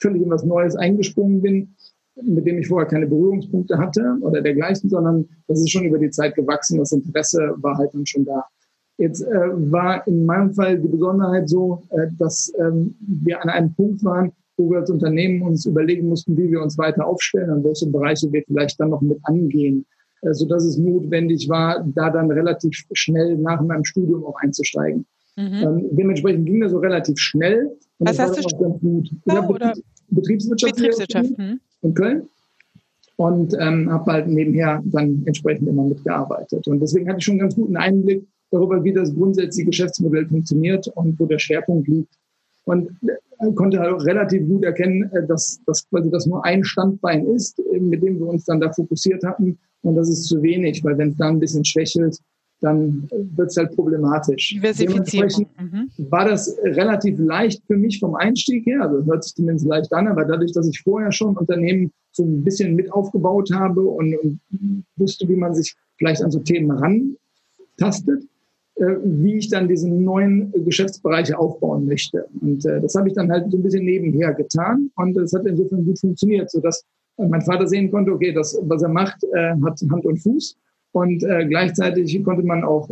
völlig 0.00 0.22
in 0.22 0.30
was 0.30 0.44
Neues 0.44 0.74
eingesprungen 0.74 1.40
bin, 1.40 1.68
mit 2.22 2.46
dem 2.46 2.58
ich 2.58 2.68
vorher 2.68 2.88
keine 2.88 3.06
Berührungspunkte 3.06 3.78
hatte 3.78 4.16
oder 4.20 4.40
dergleichen, 4.40 4.88
sondern 4.88 5.28
das 5.48 5.60
ist 5.60 5.70
schon 5.70 5.84
über 5.84 5.98
die 5.98 6.10
Zeit 6.10 6.34
gewachsen. 6.34 6.78
Das 6.78 6.92
Interesse 6.92 7.54
war 7.56 7.76
halt 7.76 7.92
dann 7.94 8.06
schon 8.06 8.24
da. 8.24 8.44
Jetzt 8.96 9.22
äh, 9.22 9.72
war 9.72 10.06
in 10.06 10.24
meinem 10.24 10.54
Fall 10.54 10.78
die 10.78 10.88
Besonderheit 10.88 11.48
so, 11.48 11.82
äh, 11.90 12.06
dass 12.18 12.52
ähm, 12.60 12.94
wir 13.00 13.42
an 13.42 13.48
einem 13.48 13.74
Punkt 13.74 14.04
waren, 14.04 14.32
wo 14.56 14.70
wir 14.70 14.78
als 14.78 14.90
Unternehmen 14.90 15.42
uns 15.42 15.66
überlegen 15.66 16.08
mussten, 16.08 16.36
wie 16.36 16.50
wir 16.50 16.62
uns 16.62 16.78
weiter 16.78 17.04
aufstellen 17.04 17.50
und 17.50 17.64
welche 17.64 17.88
Bereiche 17.88 18.30
wir 18.30 18.44
vielleicht 18.46 18.78
dann 18.78 18.90
noch 18.90 19.00
mit 19.00 19.18
angehen, 19.24 19.84
äh, 20.22 20.32
so 20.32 20.46
dass 20.46 20.64
es 20.64 20.78
notwendig 20.78 21.48
war, 21.48 21.84
da 21.94 22.10
dann 22.10 22.30
relativ 22.30 22.84
schnell 22.92 23.36
nach 23.36 23.60
meinem 23.62 23.84
Studium 23.84 24.24
auch 24.24 24.36
einzusteigen. 24.40 25.06
Mhm. 25.36 25.52
Ähm, 25.52 25.88
dementsprechend 25.90 26.46
ging 26.46 26.60
das 26.60 26.70
so 26.70 26.78
relativ 26.78 27.18
schnell. 27.18 27.76
Und 27.98 28.08
Was 28.08 28.18
hast 28.20 28.36
du? 28.36 28.58
Ganz 28.58 28.80
gut. 28.80 29.10
Ich 29.24 29.34
habe 29.34 29.72
Betriebswirtschaft, 30.08 30.76
Betriebswirtschaft 30.76 31.32
in 31.84 31.94
Köln. 31.94 32.28
und 33.16 33.54
ähm, 33.60 33.90
habe 33.92 34.12
halt 34.12 34.26
nebenher 34.26 34.82
dann 34.86 35.22
entsprechend 35.26 35.68
immer 35.68 35.84
mitgearbeitet. 35.84 36.66
Und 36.66 36.80
deswegen 36.80 37.08
hatte 37.08 37.18
ich 37.18 37.24
schon 37.24 37.34
einen 37.34 37.40
ganz 37.42 37.54
guten 37.54 37.76
Einblick 37.76 38.26
darüber, 38.50 38.82
wie 38.82 38.92
das 38.92 39.14
grundsätzliche 39.14 39.66
Geschäftsmodell 39.66 40.26
funktioniert 40.26 40.88
und 40.88 41.18
wo 41.20 41.26
der 41.26 41.38
Schwerpunkt 41.38 41.86
liegt. 41.88 42.12
Und 42.64 42.90
äh, 43.06 43.52
konnte 43.54 43.78
halt 43.78 44.04
relativ 44.04 44.48
gut 44.48 44.64
erkennen, 44.64 45.10
äh, 45.12 45.26
dass, 45.26 45.60
dass 45.66 45.88
quasi 45.88 46.10
das 46.10 46.26
nur 46.26 46.44
ein 46.44 46.64
Standbein 46.64 47.26
ist, 47.26 47.58
äh, 47.58 47.78
mit 47.78 48.02
dem 48.02 48.18
wir 48.18 48.26
uns 48.26 48.44
dann 48.46 48.60
da 48.60 48.72
fokussiert 48.72 49.22
hatten. 49.22 49.58
Und 49.82 49.96
das 49.96 50.08
ist 50.08 50.24
zu 50.24 50.42
wenig, 50.42 50.82
weil 50.82 50.96
wenn 50.98 51.10
es 51.10 51.16
da 51.16 51.28
ein 51.28 51.38
bisschen 51.38 51.64
schwächelt, 51.64 52.18
dann 52.64 53.08
wird 53.10 53.50
es 53.50 53.56
halt 53.56 53.74
problematisch. 53.74 54.58
Dementsprechend 54.62 55.48
mhm. 55.60 55.90
war 56.10 56.24
das 56.24 56.56
relativ 56.62 57.18
leicht 57.18 57.62
für 57.66 57.76
mich 57.76 58.00
vom 58.00 58.14
Einstieg 58.14 58.64
her, 58.64 58.82
also 58.82 59.04
hört 59.04 59.22
sich 59.22 59.34
zumindest 59.34 59.66
leicht 59.66 59.92
an, 59.92 60.08
aber 60.08 60.24
dadurch, 60.24 60.52
dass 60.52 60.66
ich 60.66 60.80
vorher 60.80 61.12
schon 61.12 61.36
Unternehmen 61.36 61.92
so 62.12 62.24
ein 62.24 62.42
bisschen 62.42 62.74
mit 62.74 62.90
aufgebaut 62.90 63.50
habe 63.52 63.82
und, 63.82 64.16
und 64.16 64.40
wusste, 64.96 65.28
wie 65.28 65.36
man 65.36 65.54
sich 65.54 65.74
vielleicht 65.98 66.22
an 66.22 66.30
so 66.30 66.38
Themen 66.38 66.70
rantastet, 66.70 68.24
äh, 68.76 68.96
wie 69.04 69.36
ich 69.36 69.50
dann 69.50 69.68
diese 69.68 69.88
neuen 69.88 70.50
Geschäftsbereiche 70.64 71.38
aufbauen 71.38 71.84
möchte. 71.86 72.26
Und 72.40 72.64
äh, 72.64 72.80
das 72.80 72.94
habe 72.94 73.08
ich 73.08 73.14
dann 73.14 73.30
halt 73.30 73.50
so 73.50 73.58
ein 73.58 73.62
bisschen 73.62 73.84
nebenher 73.84 74.32
getan 74.32 74.90
und 74.96 75.16
es 75.18 75.34
hat 75.34 75.44
insofern 75.44 75.84
gut 75.84 75.98
funktioniert, 75.98 76.50
sodass 76.50 76.82
mein 77.18 77.42
Vater 77.42 77.66
sehen 77.66 77.90
konnte, 77.90 78.10
okay, 78.10 78.32
das, 78.32 78.58
was 78.62 78.82
er 78.82 78.88
macht, 78.88 79.22
äh, 79.34 79.52
hat 79.62 79.78
Hand 79.90 80.06
und 80.06 80.16
Fuß 80.16 80.56
und 80.94 81.24
äh, 81.24 81.46
gleichzeitig 81.46 82.22
konnte 82.22 82.44
man 82.44 82.62
auch 82.62 82.88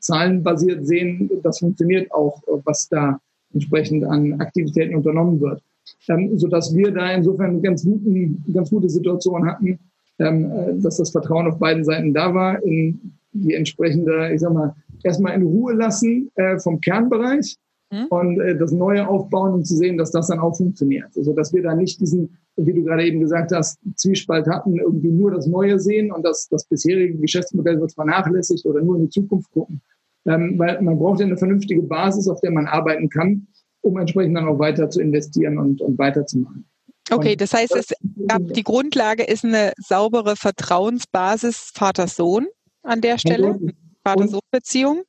zahlenbasiert 0.00 0.86
sehen, 0.86 1.30
das 1.42 1.58
funktioniert 1.58 2.12
auch, 2.12 2.42
was 2.64 2.88
da 2.88 3.18
entsprechend 3.54 4.04
an 4.04 4.40
Aktivitäten 4.40 4.94
unternommen 4.94 5.40
wird. 5.40 5.62
Ähm, 6.08 6.36
sodass 6.38 6.74
wir 6.74 6.90
da 6.92 7.12
insofern 7.12 7.50
eine 7.50 7.60
ganz, 7.60 7.84
guten, 7.84 8.44
ganz 8.52 8.70
gute 8.70 8.90
Situation 8.90 9.46
hatten, 9.46 9.78
ähm, 10.18 10.50
äh, 10.50 10.82
dass 10.82 10.98
das 10.98 11.10
Vertrauen 11.10 11.46
auf 11.46 11.58
beiden 11.58 11.84
Seiten 11.84 12.12
da 12.12 12.34
war, 12.34 12.62
in 12.64 13.12
die 13.32 13.54
entsprechende, 13.54 14.32
ich 14.34 14.40
sag 14.40 14.52
mal, 14.52 14.74
erstmal 15.02 15.34
in 15.34 15.42
Ruhe 15.42 15.72
lassen 15.74 16.30
äh, 16.34 16.58
vom 16.58 16.80
Kernbereich 16.80 17.56
mhm. 17.90 18.06
und 18.06 18.40
äh, 18.40 18.56
das 18.56 18.72
Neue 18.72 19.08
aufbauen 19.08 19.54
und 19.54 19.66
zu 19.66 19.76
sehen, 19.76 19.98
dass 19.98 20.10
das 20.10 20.28
dann 20.28 20.40
auch 20.40 20.56
funktioniert. 20.56 21.10
Also 21.16 21.32
dass 21.32 21.52
wir 21.52 21.62
da 21.62 21.74
nicht 21.74 22.00
diesen, 22.00 22.36
wie 22.56 22.72
du 22.72 22.84
gerade 22.84 23.06
eben 23.06 23.20
gesagt 23.20 23.52
hast, 23.52 23.78
Zwiespalt 23.96 24.46
hatten, 24.46 24.78
irgendwie 24.78 25.10
nur 25.10 25.30
das 25.30 25.46
Neue 25.46 25.78
sehen 25.78 26.12
und 26.12 26.24
das, 26.24 26.48
das 26.48 26.66
bisherige 26.66 27.16
Geschäftsmodell 27.16 27.80
wird 27.80 27.92
vernachlässigt 27.92 28.64
oder 28.66 28.82
nur 28.82 28.96
in 28.96 29.04
die 29.04 29.10
Zukunft 29.10 29.50
gucken. 29.52 29.80
Ähm, 30.26 30.58
weil 30.58 30.80
man 30.82 30.98
braucht 30.98 31.20
ja 31.20 31.26
eine 31.26 31.36
vernünftige 31.36 31.82
Basis, 31.82 32.28
auf 32.28 32.40
der 32.40 32.50
man 32.50 32.66
arbeiten 32.66 33.08
kann, 33.08 33.46
um 33.82 33.96
entsprechend 33.96 34.36
dann 34.36 34.48
auch 34.48 34.58
weiter 34.58 34.90
zu 34.90 35.00
investieren 35.00 35.58
und, 35.58 35.80
und 35.80 35.98
weiterzumachen. 35.98 36.68
Okay, 37.10 37.36
das 37.36 37.54
heißt, 37.54 37.76
es 37.76 37.94
gab, 38.26 38.42
die 38.52 38.64
Grundlage 38.64 39.22
ist 39.22 39.44
eine 39.44 39.72
saubere 39.76 40.34
Vertrauensbasis 40.34 41.70
Vater-Sohn 41.72 42.48
an 42.82 43.00
der 43.00 43.18
Stelle, 43.18 43.56
Vater-Sohn-Beziehung 44.02 45.04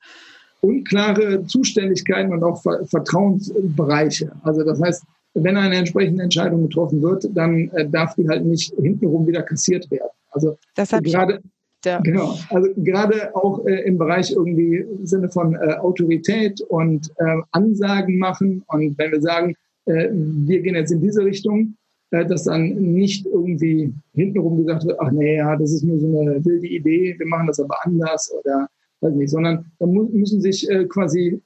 unklare 0.61 1.43
Zuständigkeiten 1.45 2.33
und 2.33 2.43
auch 2.43 2.61
Vertrauensbereiche. 2.61 4.31
Also 4.43 4.63
das 4.63 4.81
heißt, 4.81 5.03
wenn 5.33 5.57
eine 5.57 5.75
entsprechende 5.75 6.23
Entscheidung 6.23 6.63
getroffen 6.63 7.01
wird, 7.01 7.29
dann 7.33 7.69
äh, 7.69 7.87
darf 7.87 8.15
die 8.15 8.27
halt 8.27 8.45
nicht 8.45 8.73
hintenrum 8.79 9.27
wieder 9.27 9.43
kassiert 9.43 9.89
werden. 9.91 10.09
Also 10.31 10.57
das 10.75 10.89
gerade 10.89 11.41
ja. 11.85 11.99
genau, 11.99 12.35
also 12.49 12.69
gerade 12.77 13.35
auch 13.35 13.65
äh, 13.65 13.81
im 13.83 13.97
Bereich 13.97 14.31
irgendwie 14.31 14.77
im 14.77 15.05
Sinne 15.05 15.29
von 15.29 15.55
äh, 15.55 15.75
Autorität 15.75 16.59
und 16.61 17.11
äh, 17.17 17.37
Ansagen 17.51 18.17
machen 18.17 18.63
und 18.67 18.97
wenn 18.97 19.11
wir 19.11 19.21
sagen, 19.21 19.53
äh, 19.85 20.09
wir 20.11 20.61
gehen 20.61 20.75
jetzt 20.75 20.91
in 20.91 21.01
diese 21.01 21.23
Richtung, 21.23 21.75
äh, 22.11 22.25
dass 22.25 22.45
dann 22.45 22.69
nicht 22.69 23.25
irgendwie 23.25 23.93
hintenrum 24.13 24.57
gesagt 24.57 24.85
wird, 24.85 24.99
ach 24.99 25.11
nee, 25.11 25.37
ja, 25.37 25.55
das 25.55 25.71
ist 25.71 25.83
nur 25.83 25.99
so 25.99 26.19
eine 26.19 26.43
wilde 26.43 26.67
Idee, 26.67 27.15
wir 27.17 27.27
machen 27.27 27.47
das 27.47 27.59
aber 27.59 27.77
anders 27.85 28.33
oder 28.43 28.67
weiß 29.01 29.13
nicht, 29.13 29.29
sondern 29.29 29.65
da 29.79 29.85
müssen 29.85 30.41
sich 30.41 30.69
äh, 30.69 30.85
quasi 30.85 31.41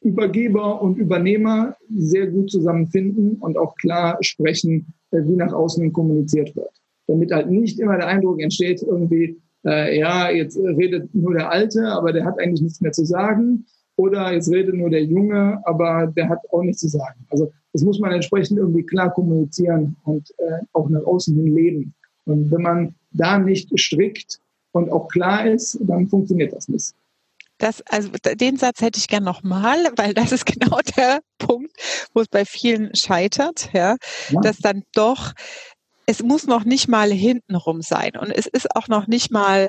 Übergeber 0.00 0.80
und 0.80 0.96
Übernehmer 0.96 1.76
sehr 1.90 2.28
gut 2.28 2.50
zusammenfinden 2.50 3.36
und 3.36 3.56
auch 3.58 3.74
klar 3.76 4.18
sprechen, 4.20 4.94
äh, 5.10 5.22
wie 5.24 5.36
nach 5.36 5.52
außen 5.52 5.92
kommuniziert 5.92 6.54
wird. 6.54 6.70
Damit 7.06 7.32
halt 7.32 7.50
nicht 7.50 7.80
immer 7.80 7.96
der 7.96 8.06
Eindruck 8.06 8.40
entsteht, 8.40 8.82
irgendwie, 8.82 9.40
äh, 9.66 9.98
ja, 9.98 10.30
jetzt 10.30 10.58
redet 10.58 11.12
nur 11.14 11.34
der 11.34 11.50
Alte, 11.50 11.86
aber 11.88 12.12
der 12.12 12.24
hat 12.24 12.38
eigentlich 12.38 12.62
nichts 12.62 12.80
mehr 12.80 12.92
zu 12.92 13.04
sagen. 13.04 13.64
Oder 13.96 14.32
jetzt 14.32 14.50
redet 14.52 14.76
nur 14.76 14.90
der 14.90 15.02
Junge, 15.02 15.60
aber 15.64 16.12
der 16.16 16.28
hat 16.28 16.38
auch 16.52 16.62
nichts 16.62 16.80
zu 16.80 16.88
sagen. 16.88 17.26
Also 17.30 17.50
das 17.72 17.82
muss 17.82 17.98
man 17.98 18.12
entsprechend 18.12 18.58
irgendwie 18.58 18.84
klar 18.84 19.12
kommunizieren 19.12 19.96
und 20.04 20.30
äh, 20.38 20.64
auch 20.72 20.88
nach 20.88 21.04
außen 21.04 21.34
hin 21.34 21.52
leben. 21.52 21.94
Und 22.24 22.50
wenn 22.52 22.62
man 22.62 22.94
da 23.10 23.38
nicht 23.38 23.76
strikt 23.76 24.40
und 24.78 24.90
auch 24.90 25.08
klar 25.08 25.46
ist, 25.46 25.78
dann 25.80 26.08
funktioniert 26.08 26.52
das 26.52 26.68
nicht. 26.68 26.94
Das, 27.58 27.82
also 27.82 28.10
den 28.10 28.56
Satz 28.56 28.80
hätte 28.80 28.98
ich 28.98 29.08
gern 29.08 29.24
nochmal, 29.24 29.78
weil 29.96 30.14
das 30.14 30.32
ist 30.32 30.46
genau 30.46 30.78
der 30.96 31.20
Punkt, 31.38 31.72
wo 32.14 32.20
es 32.20 32.28
bei 32.28 32.44
vielen 32.44 32.94
scheitert, 32.94 33.70
ja, 33.72 33.96
ja. 34.30 34.40
dass 34.40 34.58
dann 34.58 34.84
doch, 34.94 35.32
es 36.06 36.22
muss 36.22 36.46
noch 36.46 36.64
nicht 36.64 36.88
mal 36.88 37.10
hintenrum 37.10 37.82
sein 37.82 38.12
und 38.18 38.30
es 38.30 38.46
ist 38.46 38.74
auch 38.76 38.88
noch 38.88 39.08
nicht 39.08 39.30
mal 39.30 39.68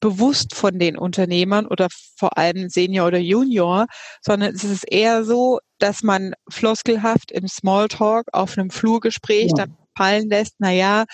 bewusst 0.00 0.54
von 0.54 0.78
den 0.78 0.96
Unternehmern 0.98 1.66
oder 1.66 1.88
vor 2.16 2.36
allem 2.36 2.68
Senior 2.68 3.06
oder 3.06 3.18
Junior, 3.18 3.86
sondern 4.20 4.54
es 4.54 4.64
ist 4.64 4.84
eher 4.90 5.24
so, 5.24 5.60
dass 5.78 6.02
man 6.02 6.34
floskelhaft 6.50 7.32
im 7.32 7.48
Smalltalk 7.48 8.28
auf 8.32 8.58
einem 8.58 8.70
Flurgespräch 8.70 9.52
ja. 9.56 9.64
dann 9.64 9.76
fallen 9.96 10.28
lässt, 10.28 10.56
na 10.58 10.70
ja, 10.70 11.04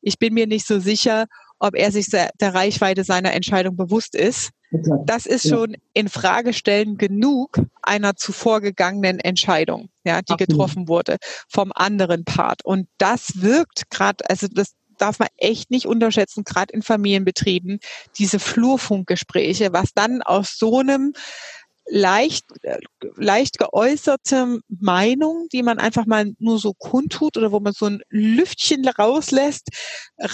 ich 0.00 0.18
bin 0.18 0.34
mir 0.34 0.46
nicht 0.46 0.66
so 0.66 0.80
sicher, 0.80 1.26
ob 1.62 1.76
er 1.76 1.92
sich 1.92 2.08
der 2.08 2.30
Reichweite 2.40 3.04
seiner 3.04 3.32
Entscheidung 3.34 3.76
bewusst 3.76 4.16
ist. 4.16 4.50
Das 5.06 5.26
ist 5.26 5.48
schon 5.48 5.76
in 5.92 6.08
Frage 6.08 6.54
stellen 6.54 6.98
genug 6.98 7.60
einer 7.82 8.16
zuvor 8.16 8.60
gegangenen 8.60 9.20
Entscheidung, 9.20 9.88
ja, 10.02 10.22
die 10.22 10.36
getroffen 10.36 10.88
wurde 10.88 11.18
vom 11.48 11.70
anderen 11.72 12.24
Part. 12.24 12.64
Und 12.64 12.88
das 12.98 13.42
wirkt 13.42 13.90
gerade, 13.90 14.28
also 14.28 14.48
das 14.50 14.72
darf 14.98 15.20
man 15.20 15.28
echt 15.36 15.70
nicht 15.70 15.86
unterschätzen, 15.86 16.42
gerade 16.42 16.72
in 16.72 16.82
Familienbetrieben, 16.82 17.78
diese 18.18 18.40
Flurfunkgespräche, 18.40 19.72
was 19.72 19.92
dann 19.94 20.20
aus 20.22 20.56
so 20.58 20.80
einem 20.80 21.12
leicht, 21.86 22.44
äh, 22.62 22.78
leicht 23.16 23.58
geäußerte 23.58 24.60
Meinung, 24.68 25.46
die 25.52 25.62
man 25.62 25.78
einfach 25.78 26.06
mal 26.06 26.32
nur 26.38 26.58
so 26.58 26.72
kundtut 26.74 27.36
oder 27.36 27.52
wo 27.52 27.60
man 27.60 27.72
so 27.72 27.86
ein 27.86 28.02
Lüftchen 28.08 28.86
rauslässt, 28.86 29.68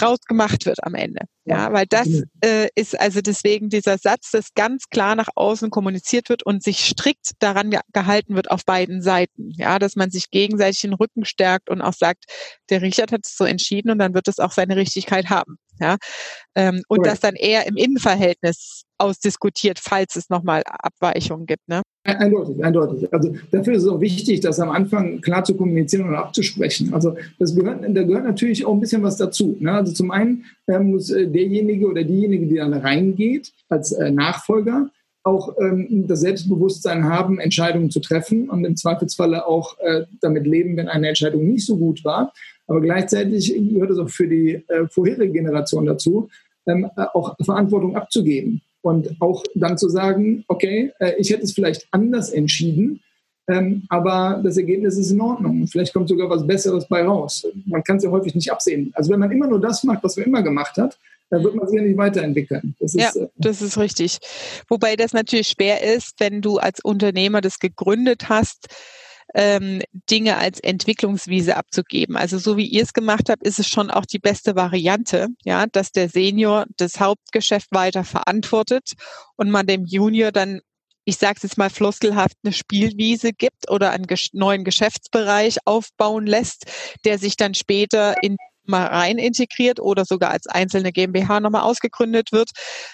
rausgemacht 0.01 0.65
wird 0.65 0.83
am 0.83 0.95
Ende. 0.95 1.21
Ja, 1.45 1.73
weil 1.73 1.87
das 1.87 2.07
äh, 2.41 2.67
ist 2.75 2.99
also 2.99 3.21
deswegen 3.21 3.69
dieser 3.69 3.97
Satz, 3.97 4.29
dass 4.31 4.53
ganz 4.53 4.85
klar 4.89 5.15
nach 5.15 5.29
außen 5.33 5.71
kommuniziert 5.71 6.29
wird 6.29 6.43
und 6.43 6.61
sich 6.61 6.85
strikt 6.85 7.31
daran 7.39 7.73
gehalten 7.91 8.35
wird 8.35 8.51
auf 8.51 8.65
beiden 8.65 9.01
Seiten. 9.01 9.51
Ja, 9.55 9.79
dass 9.79 9.95
man 9.95 10.11
sich 10.11 10.29
gegenseitig 10.29 10.81
den 10.81 10.93
Rücken 10.93 11.25
stärkt 11.25 11.69
und 11.69 11.81
auch 11.81 11.93
sagt, 11.93 12.25
der 12.69 12.83
Richard 12.83 13.11
hat 13.11 13.21
es 13.25 13.35
so 13.35 13.45
entschieden 13.45 13.89
und 13.89 13.97
dann 13.97 14.13
wird 14.13 14.27
es 14.27 14.37
auch 14.37 14.51
seine 14.51 14.75
Richtigkeit 14.75 15.29
haben. 15.29 15.57
Ja, 15.79 15.97
ähm, 16.55 16.81
und 16.87 16.99
okay. 16.99 17.09
das 17.09 17.19
dann 17.19 17.35
eher 17.35 17.67
im 17.67 17.77
Innenverhältnis 17.77 18.83
ausdiskutiert, 18.97 19.79
falls 19.79 20.15
es 20.15 20.29
nochmal 20.29 20.61
Abweichungen 20.65 21.45
gibt. 21.45 21.67
Ne? 21.67 21.81
Eindeutig, 22.03 22.63
eindeutig. 22.63 23.13
Also 23.13 23.33
dafür 23.51 23.73
ist 23.73 23.83
es 23.83 23.89
auch 23.89 24.01
wichtig, 24.01 24.41
das 24.41 24.59
am 24.59 24.69
Anfang 24.69 25.21
klar 25.21 25.43
zu 25.43 25.55
kommunizieren 25.55 26.07
und 26.07 26.15
abzusprechen. 26.15 26.93
Also 26.93 27.15
das 27.39 27.55
gehört, 27.55 27.83
da 27.87 28.03
gehört 28.03 28.25
natürlich 28.25 28.65
auch 28.65 28.73
ein 28.73 28.79
bisschen 28.79 29.03
was 29.03 29.17
dazu. 29.17 29.55
Ne? 29.59 29.71
Also 29.71 29.93
zum 29.93 30.11
einen 30.11 30.45
äh, 30.67 30.79
muss 30.79 31.09
äh, 31.09 31.27
derjenige 31.27 31.87
oder 31.87 32.03
diejenige, 32.03 32.47
die 32.47 32.55
dann 32.55 32.73
reingeht 32.73 33.53
als 33.69 33.91
äh, 33.91 34.11
Nachfolger, 34.11 34.89
auch 35.23 35.55
ähm, 35.59 36.05
das 36.07 36.21
Selbstbewusstsein 36.21 37.03
haben, 37.05 37.39
Entscheidungen 37.39 37.91
zu 37.91 37.99
treffen 37.99 38.49
und 38.49 38.65
im 38.65 38.75
Zweifelsfalle 38.75 39.45
auch 39.45 39.77
äh, 39.79 40.05
damit 40.21 40.45
leben, 40.45 40.77
wenn 40.77 40.87
eine 40.87 41.09
Entscheidung 41.09 41.45
nicht 41.45 41.65
so 41.65 41.77
gut 41.77 42.03
war. 42.03 42.33
Aber 42.69 42.81
gleichzeitig 42.81 43.53
gehört 43.53 43.89
es 43.89 43.97
auch 43.97 44.09
für 44.09 44.27
die 44.27 44.63
äh, 44.67 44.87
vorherige 44.89 45.33
Generation 45.33 45.85
dazu, 45.85 46.29
ähm, 46.67 46.89
äh, 46.95 47.05
auch 47.13 47.35
Verantwortung 47.43 47.95
abzugeben 47.95 48.61
und 48.81 49.15
auch 49.19 49.43
dann 49.55 49.77
zu 49.77 49.89
sagen, 49.89 50.45
okay, 50.47 50.91
äh, 50.99 51.13
ich 51.17 51.31
hätte 51.31 51.43
es 51.43 51.53
vielleicht 51.53 51.87
anders 51.91 52.29
entschieden, 52.29 53.01
ähm, 53.47 53.83
aber 53.89 54.39
das 54.43 54.57
Ergebnis 54.57 54.97
ist 54.97 55.09
in 55.09 55.19
Ordnung. 55.19 55.65
Vielleicht 55.67 55.93
kommt 55.93 56.09
sogar 56.09 56.29
was 56.29 56.45
Besseres 56.45 56.87
bei 56.87 57.03
raus. 57.03 57.45
Man 57.65 57.83
kann 57.83 57.97
es 57.97 58.03
ja 58.03 58.11
häufig 58.11 58.35
nicht 58.35 58.51
absehen. 58.51 58.91
Also 58.93 59.11
wenn 59.11 59.19
man 59.19 59.31
immer 59.31 59.47
nur 59.47 59.59
das 59.59 59.83
macht, 59.83 60.03
was 60.03 60.15
man 60.15 60.27
immer 60.27 60.43
gemacht 60.43 60.77
hat, 60.77 60.99
dann 61.31 61.43
wird 61.43 61.55
man 61.55 61.67
sich 61.67 61.77
ja 61.77 61.83
nicht 61.83 61.97
weiterentwickeln. 61.97 62.75
Das 62.79 62.93
ist, 62.93 63.15
ja, 63.15 63.21
äh, 63.23 63.27
das 63.37 63.63
ist 63.63 63.79
richtig. 63.79 64.19
Wobei 64.67 64.95
das 64.95 65.13
natürlich 65.13 65.47
schwer 65.47 65.81
ist, 65.81 66.19
wenn 66.19 66.41
du 66.41 66.57
als 66.57 66.79
Unternehmer 66.83 67.41
das 67.41 67.57
gegründet 67.57 68.29
hast, 68.29 68.67
ähm, 69.35 69.81
Dinge 70.09 70.37
als 70.37 70.59
Entwicklungswiese 70.59 71.55
abzugeben. 71.55 72.17
Also 72.17 72.37
so 72.37 72.57
wie 72.57 72.65
ihr 72.65 72.83
es 72.83 72.93
gemacht 72.93 73.29
habt, 73.29 73.43
ist 73.43 73.59
es 73.59 73.67
schon 73.67 73.91
auch 73.91 74.05
die 74.05 74.19
beste 74.19 74.55
Variante, 74.55 75.27
ja, 75.43 75.65
dass 75.67 75.91
der 75.91 76.09
Senior 76.09 76.65
das 76.77 76.99
Hauptgeschäft 76.99 77.71
weiter 77.71 78.03
verantwortet 78.03 78.93
und 79.35 79.51
man 79.51 79.67
dem 79.67 79.85
Junior 79.85 80.31
dann 80.31 80.61
ich 81.05 81.17
sage 81.17 81.35
es 81.37 81.43
jetzt 81.43 81.57
mal 81.57 81.71
floskelhaft, 81.71 82.37
eine 82.43 82.53
Spielwiese 82.53 83.31
gibt 83.33 83.71
oder 83.71 83.89
einen 83.89 84.05
neuen 84.33 84.63
Geschäftsbereich 84.63 85.57
aufbauen 85.65 86.27
lässt, 86.27 86.65
der 87.03 87.17
sich 87.17 87.35
dann 87.35 87.55
später 87.55 88.13
in 88.21 88.37
mal 88.69 88.85
rein 88.85 89.17
integriert 89.17 89.79
oder 89.79 90.05
sogar 90.05 90.31
als 90.31 90.47
einzelne 90.47 90.91
GmbH 90.91 91.39
nochmal 91.39 91.63
ausgegründet 91.63 92.31
wird, 92.31 92.51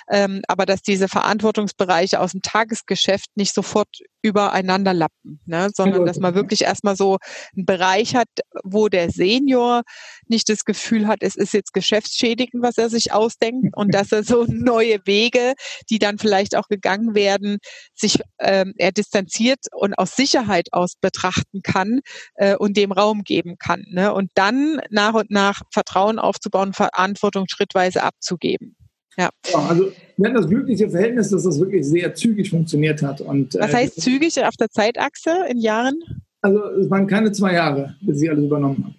ähm, 0.10 0.42
aber 0.48 0.66
dass 0.66 0.82
diese 0.82 1.08
Verantwortungsbereiche 1.08 2.20
aus 2.20 2.32
dem 2.32 2.42
Tagesgeschäft 2.42 3.30
nicht 3.36 3.54
sofort 3.54 3.90
übereinander 4.26 4.94
lappen, 4.94 5.40
ne? 5.46 5.70
sondern 5.74 6.06
dass 6.06 6.18
man 6.18 6.34
wirklich 6.34 6.64
erstmal 6.64 6.96
so 6.96 7.20
einen 7.56 7.66
Bereich 7.66 8.16
hat, 8.16 8.28
wo 8.64 8.90
der 8.90 9.12
Senior 9.12 9.84
nicht 10.28 10.50
das 10.50 10.66
Gefühl 10.66 11.06
hat, 11.08 11.20
es 11.22 11.36
ist 11.36 11.54
jetzt 11.54 11.74
geschäftsschädigend, 11.74 12.64
was 12.64 12.80
er 12.80 12.90
sich 12.90 13.14
ausdenkt 13.14 13.78
und 13.78 13.94
dass 13.94 14.12
er 14.12 14.24
so 14.24 14.46
neue 14.48 15.06
Wege, 15.06 15.54
die 15.92 16.00
dann 16.00 16.18
vielleicht 16.18 16.56
auch 16.56 16.68
gegangen 16.68 17.14
werden, 17.14 17.60
sich 17.94 18.20
ähm, 18.40 18.74
er 18.78 18.92
distanziert 18.92 19.60
und 19.72 19.94
aus 19.94 20.16
Sicherheit 20.16 20.74
aus 20.74 20.96
betrachten 21.00 21.62
kann 21.62 22.00
äh, 22.34 22.56
und 22.56 22.78
dem 22.78 22.92
Raum 22.92 23.24
geben 23.24 23.58
kann. 23.60 23.86
Ne? 23.90 24.12
Und 24.12 24.32
dann 24.34 24.82
nach 24.90 25.14
und 25.14 25.30
nach 25.30 25.62
Vertrauen 25.72 26.20
aufzubauen, 26.20 26.74
Verantwortung 26.74 27.46
schrittweise 27.50 28.04
abzugeben. 28.04 28.76
Ja. 29.18 29.30
ja. 29.48 29.60
also 29.68 29.92
wir 30.18 30.26
hatten 30.26 30.36
das 30.36 30.48
glückliche 30.48 30.90
Verhältnis, 30.90 31.30
dass 31.30 31.44
das 31.44 31.60
wirklich 31.60 31.86
sehr 31.86 32.14
zügig 32.14 32.50
funktioniert 32.50 33.02
hat. 33.02 33.22
Und, 33.22 33.56
Was 33.56 33.72
äh, 33.72 33.76
heißt 33.76 34.02
zügig 34.02 34.44
auf 34.44 34.56
der 34.58 34.70
Zeitachse 34.70 35.32
in 35.50 35.58
Jahren? 35.58 35.96
Also 36.42 36.64
es 36.64 36.90
waren 36.90 37.08
keine 37.08 37.32
zwei 37.32 37.54
Jahre, 37.54 37.96
bis 38.02 38.22
ich 38.22 38.30
alles 38.30 38.44
übernommen 38.44 38.94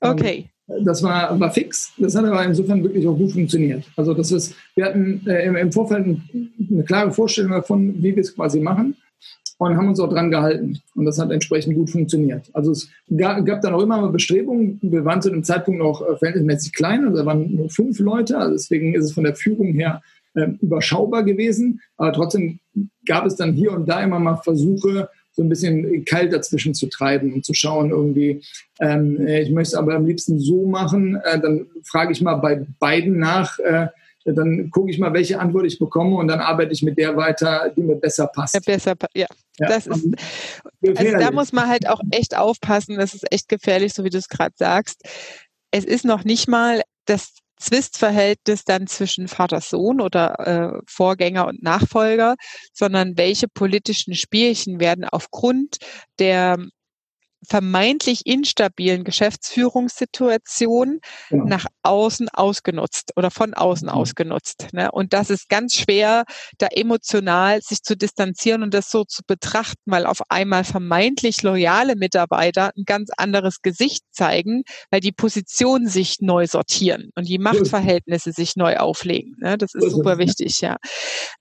habe. 0.00 0.18
Okay. 0.18 0.50
Das 0.82 1.02
war, 1.02 1.38
war 1.38 1.52
fix, 1.52 1.92
das 1.98 2.14
hat 2.16 2.24
aber 2.24 2.42
insofern 2.42 2.82
wirklich 2.82 3.06
auch 3.06 3.16
gut 3.16 3.32
funktioniert. 3.32 3.84
Also 3.96 4.14
das 4.14 4.32
ist, 4.32 4.54
wir 4.74 4.86
hatten 4.86 5.22
äh, 5.26 5.44
im, 5.44 5.56
im 5.56 5.70
Vorfeld 5.70 6.06
eine 6.06 6.84
klare 6.84 7.12
Vorstellung 7.12 7.52
davon, 7.52 8.02
wie 8.02 8.16
wir 8.16 8.22
es 8.22 8.34
quasi 8.34 8.60
machen 8.60 8.96
und 9.58 9.76
haben 9.76 9.88
uns 9.88 10.00
auch 10.00 10.08
dran 10.08 10.30
gehalten. 10.30 10.80
Und 10.94 11.04
das 11.04 11.18
hat 11.18 11.30
entsprechend 11.30 11.74
gut 11.74 11.90
funktioniert. 11.90 12.50
Also 12.52 12.72
es 12.72 12.88
gab, 13.16 13.44
gab 13.44 13.60
dann 13.60 13.74
auch 13.74 13.82
immer 13.82 14.00
mal 14.00 14.10
Bestrebungen. 14.10 14.78
Wir 14.82 15.04
waren 15.04 15.22
zu 15.22 15.30
dem 15.30 15.44
Zeitpunkt 15.44 15.80
noch 15.80 16.02
äh, 16.02 16.16
verhältnismäßig 16.16 16.72
klein, 16.72 17.04
also 17.04 17.18
da 17.18 17.26
waren 17.26 17.54
nur 17.54 17.70
fünf 17.70 17.98
Leute, 18.00 18.38
also 18.38 18.52
deswegen 18.52 18.94
ist 18.94 19.04
es 19.04 19.12
von 19.12 19.24
der 19.24 19.34
Führung 19.34 19.72
her 19.72 20.02
äh, 20.34 20.48
überschaubar 20.60 21.22
gewesen. 21.22 21.80
Aber 21.96 22.12
trotzdem 22.12 22.58
gab 23.06 23.26
es 23.26 23.36
dann 23.36 23.52
hier 23.52 23.72
und 23.72 23.88
da 23.88 24.02
immer 24.02 24.18
mal 24.18 24.36
Versuche, 24.36 25.08
so 25.36 25.42
ein 25.42 25.48
bisschen 25.48 26.04
kalt 26.04 26.32
dazwischen 26.32 26.74
zu 26.74 26.86
treiben 26.86 27.32
und 27.32 27.44
zu 27.44 27.54
schauen 27.54 27.90
irgendwie, 27.90 28.40
ähm, 28.80 29.26
ich 29.26 29.50
möchte 29.50 29.70
es 29.70 29.74
aber 29.74 29.94
am 29.94 30.06
liebsten 30.06 30.38
so 30.38 30.64
machen, 30.64 31.16
äh, 31.24 31.40
dann 31.40 31.66
frage 31.82 32.12
ich 32.12 32.22
mal 32.22 32.36
bei 32.36 32.64
beiden 32.78 33.18
nach, 33.18 33.58
äh, 33.58 33.88
dann 34.24 34.70
gucke 34.70 34.90
ich 34.90 34.98
mal, 34.98 35.12
welche 35.12 35.38
Antwort 35.38 35.66
ich 35.66 35.78
bekomme 35.78 36.16
und 36.16 36.28
dann 36.28 36.40
arbeite 36.40 36.72
ich 36.72 36.82
mit 36.82 36.96
der 36.98 37.16
weiter, 37.16 37.72
die 37.76 37.82
mir 37.82 37.96
besser 37.96 38.26
passt. 38.26 38.54
Ja, 38.54 38.60
besser, 38.64 38.94
ja. 39.14 39.26
ja. 39.58 39.68
Das 39.68 39.86
ist, 39.86 40.06
also 40.96 41.18
da 41.18 41.30
muss 41.30 41.52
man 41.52 41.68
halt 41.68 41.88
auch 41.88 42.00
echt 42.10 42.36
aufpassen. 42.36 42.96
Das 42.96 43.14
ist 43.14 43.30
echt 43.30 43.48
gefährlich, 43.48 43.92
so 43.92 44.04
wie 44.04 44.10
du 44.10 44.18
es 44.18 44.28
gerade 44.28 44.54
sagst. 44.56 45.02
Es 45.70 45.84
ist 45.84 46.04
noch 46.04 46.24
nicht 46.24 46.48
mal 46.48 46.82
das 47.04 47.34
Zwistverhältnis 47.58 48.64
dann 48.64 48.86
zwischen 48.86 49.28
Vater-Sohn 49.28 50.00
oder 50.00 50.38
äh, 50.74 50.80
Vorgänger 50.86 51.46
und 51.46 51.62
Nachfolger, 51.62 52.34
sondern 52.72 53.16
welche 53.16 53.48
politischen 53.48 54.14
Spielchen 54.14 54.80
werden 54.80 55.04
aufgrund 55.04 55.78
der 56.18 56.58
vermeintlich 57.48 58.26
instabilen 58.26 59.04
Geschäftsführungssituation 59.04 61.00
genau. 61.30 61.44
nach 61.44 61.66
außen 61.82 62.28
ausgenutzt 62.30 63.12
oder 63.16 63.30
von 63.30 63.54
außen 63.54 63.88
mhm. 63.88 63.94
ausgenutzt. 63.94 64.68
Ne? 64.72 64.90
Und 64.90 65.12
das 65.12 65.30
ist 65.30 65.48
ganz 65.48 65.74
schwer, 65.74 66.24
da 66.58 66.66
emotional 66.68 67.60
sich 67.62 67.82
zu 67.82 67.96
distanzieren 67.96 68.62
und 68.62 68.74
das 68.74 68.90
so 68.90 69.04
zu 69.04 69.22
betrachten, 69.26 69.82
weil 69.86 70.06
auf 70.06 70.22
einmal 70.30 70.64
vermeintlich 70.64 71.42
loyale 71.42 71.96
Mitarbeiter 71.96 72.72
ein 72.76 72.84
ganz 72.84 73.10
anderes 73.16 73.62
Gesicht 73.62 74.04
zeigen, 74.10 74.64
weil 74.90 75.00
die 75.00 75.12
Positionen 75.12 75.88
sich 75.88 76.20
neu 76.20 76.46
sortieren 76.46 77.10
und 77.14 77.28
die 77.28 77.38
Machtverhältnisse 77.38 78.32
sich 78.32 78.56
neu 78.56 78.76
auflegen. 78.76 79.36
Ne? 79.38 79.58
Das 79.58 79.74
ist 79.74 79.90
super 79.90 80.18
wichtig, 80.18 80.60
ja. 80.60 80.76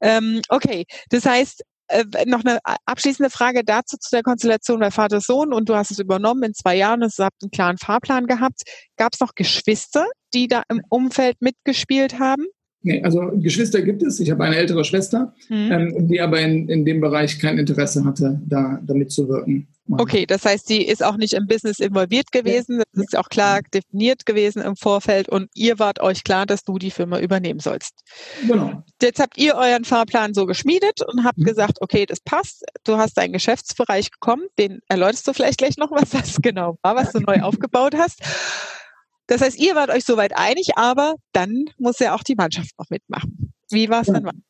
Ähm, 0.01 0.41
okay, 0.50 0.86
das 1.10 1.25
heißt, 1.25 1.63
äh, 1.88 2.04
noch 2.25 2.44
eine 2.44 2.60
abschließende 2.86 3.30
Frage 3.30 3.63
dazu 3.63 3.98
zu 3.98 4.10
der 4.12 4.24
Konstellation 4.24 4.79
bei 4.79 4.92
Vater 4.92 5.22
Sohn 5.22 5.53
und 5.53 5.70
du 5.70 5.75
hast 5.75 5.92
es 5.92 6.00
übernommen 6.00 6.44
in 6.44 6.53
zwei 6.53 6.75
Jahren, 6.75 7.03
und 7.03 7.14
habt 7.18 7.42
einen 7.42 7.51
klaren 7.51 7.77
Fahrplan 7.77 8.27
gehabt. 8.27 8.62
Gab 8.98 9.14
es 9.14 9.20
noch 9.20 9.36
Geschwister, 9.36 10.05
die 10.34 10.48
da 10.48 10.64
im 10.70 10.81
Umfeld 10.90 11.38
mitgespielt 11.42 12.20
haben? 12.20 12.46
Nee, 12.81 13.01
also 13.01 13.31
Geschwister 13.36 13.81
gibt 13.81 14.03
es. 14.03 14.20
Ich 14.20 14.29
habe 14.29 14.44
eine 14.44 14.57
ältere 14.57 14.84
Schwester, 14.84 15.34
mhm. 15.50 15.72
ähm, 15.72 16.07
die 16.07 16.20
aber 16.20 16.42
in, 16.42 16.68
in 16.68 16.84
dem 16.84 17.00
Bereich 17.00 17.40
kein 17.40 17.57
Interesse 17.57 18.03
hatte, 18.03 18.42
da, 18.46 18.79
da 18.84 18.94
mitzuwirken. 18.94 19.68
Okay, 19.89 20.25
das 20.25 20.46
heißt, 20.46 20.65
sie 20.67 20.81
ist 20.81 21.03
auch 21.03 21.17
nicht 21.17 21.33
im 21.33 21.46
Business 21.46 21.79
involviert 21.79 22.31
gewesen. 22.31 22.81
Das 22.93 23.03
ist 23.03 23.17
auch 23.17 23.27
klar 23.27 23.59
definiert 23.74 24.25
gewesen 24.25 24.61
im 24.61 24.77
Vorfeld 24.77 25.27
und 25.27 25.50
ihr 25.53 25.77
wart 25.77 26.00
euch 26.00 26.24
klar, 26.24 26.46
dass 26.46 26.63
du 26.63 26.77
die 26.77 26.91
Firma 26.91 27.19
übernehmen 27.19 27.59
sollst. 27.59 28.00
Genau. 28.48 28.83
Jetzt 29.01 29.19
habt 29.19 29.37
ihr 29.37 29.55
euren 29.55 29.83
Fahrplan 29.83 30.33
so 30.33 30.46
geschmiedet 30.46 31.01
und 31.05 31.25
habt 31.25 31.37
mhm. 31.37 31.43
gesagt, 31.43 31.79
okay, 31.81 32.05
das 32.05 32.22
passt. 32.22 32.63
Du 32.85 32.98
hast 32.98 33.17
deinen 33.17 33.33
Geschäftsbereich 33.33 34.11
gekommen. 34.11 34.43
Den 34.57 34.79
erläuterst 34.87 35.27
du 35.27 35.33
vielleicht 35.33 35.57
gleich 35.57 35.77
noch, 35.77 35.91
was 35.91 36.11
das 36.11 36.41
genau 36.41 36.77
war, 36.81 36.96
was 36.96 37.11
du 37.11 37.19
neu 37.19 37.41
aufgebaut 37.41 37.96
hast. 37.96 38.22
Das 39.27 39.41
heißt, 39.41 39.59
ihr 39.59 39.75
wart 39.75 39.89
euch 39.89 40.05
soweit 40.05 40.35
einig, 40.35 40.77
aber 40.77 41.15
dann 41.33 41.65
muss 41.77 42.00
ja 42.00 42.15
auch 42.15 42.24
die 42.24 42.35
Mannschaft 42.35 42.72
noch 42.77 42.89
mitmachen. 42.89 43.53
Wie 43.69 43.89
war 43.89 44.01
es 44.01 44.07
ja. 44.07 44.13
dann? 44.13 44.43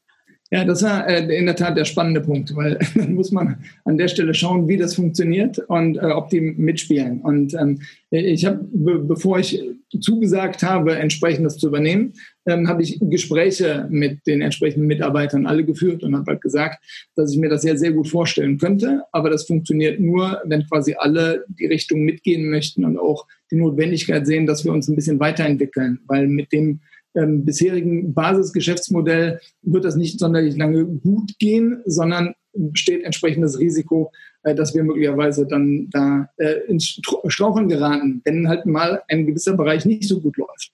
Ja, 0.53 0.63
das 0.63 0.83
war 0.83 1.09
äh, 1.09 1.35
in 1.35 1.47
der 1.47 1.55
Tat 1.55 1.75
der 1.75 1.83
spannende 1.83 2.21
Punkt, 2.21 2.55
weil 2.55 2.77
dann 2.95 3.15
muss 3.15 3.31
man 3.31 3.57
an 3.85 3.97
der 3.97 4.07
Stelle 4.07 4.35
schauen, 4.35 4.67
wie 4.67 4.77
das 4.77 4.93
funktioniert 4.93 5.57
und 5.57 5.97
äh, 5.97 6.01
ob 6.01 6.29
die 6.29 6.41
mitspielen. 6.41 7.21
Und 7.21 7.55
ähm, 7.55 7.79
ich 8.11 8.45
habe, 8.45 8.59
be 8.71 8.99
bevor 8.99 9.39
ich 9.39 9.59
zugesagt 9.99 10.61
habe, 10.61 10.95
entsprechend 10.95 11.47
das 11.47 11.57
zu 11.57 11.69
übernehmen, 11.69 12.13
ähm, 12.45 12.67
habe 12.67 12.83
ich 12.83 12.99
Gespräche 13.01 13.87
mit 13.89 14.27
den 14.27 14.41
entsprechenden 14.41 14.85
Mitarbeitern 14.85 15.47
alle 15.47 15.65
geführt 15.65 16.03
und 16.03 16.15
habe 16.15 16.33
halt 16.33 16.41
gesagt, 16.41 16.85
dass 17.15 17.33
ich 17.33 17.39
mir 17.39 17.49
das 17.49 17.63
sehr, 17.63 17.75
sehr 17.79 17.91
gut 17.91 18.07
vorstellen 18.07 18.59
könnte. 18.59 19.01
Aber 19.11 19.31
das 19.31 19.47
funktioniert 19.47 19.99
nur, 19.99 20.39
wenn 20.45 20.67
quasi 20.67 20.93
alle 20.95 21.45
die 21.47 21.65
Richtung 21.65 22.01
mitgehen 22.01 22.51
möchten 22.51 22.85
und 22.85 22.99
auch 22.99 23.25
die 23.49 23.55
Notwendigkeit 23.55 24.27
sehen, 24.27 24.45
dass 24.45 24.63
wir 24.63 24.71
uns 24.71 24.87
ein 24.87 24.95
bisschen 24.95 25.19
weiterentwickeln, 25.19 25.97
weil 26.05 26.27
mit 26.27 26.51
dem 26.51 26.81
ähm, 27.15 27.45
bisherigen 27.45 28.13
Basisgeschäftsmodell 28.13 29.39
wird 29.61 29.85
das 29.85 29.95
nicht 29.95 30.19
sonderlich 30.19 30.57
lange 30.57 30.85
gut 30.85 31.37
gehen, 31.39 31.81
sondern 31.85 32.35
besteht 32.53 33.03
entsprechendes 33.03 33.59
Risiko, 33.59 34.11
äh, 34.43 34.55
dass 34.55 34.73
wir 34.73 34.83
möglicherweise 34.83 35.47
dann 35.47 35.89
da 35.91 36.29
äh, 36.37 36.65
ins 36.67 36.99
Straucheln 37.27 37.69
geraten, 37.69 38.21
wenn 38.25 38.47
halt 38.47 38.65
mal 38.65 39.01
ein 39.07 39.25
gewisser 39.25 39.55
Bereich 39.55 39.85
nicht 39.85 40.07
so 40.07 40.19
gut 40.21 40.37
läuft. 40.37 40.71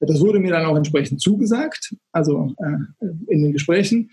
Das 0.00 0.20
wurde 0.20 0.40
mir 0.40 0.52
dann 0.52 0.66
auch 0.66 0.76
entsprechend 0.76 1.20
zugesagt, 1.22 1.94
also 2.12 2.54
äh, 2.58 3.06
in 3.28 3.42
den 3.42 3.52
Gesprächen. 3.52 4.10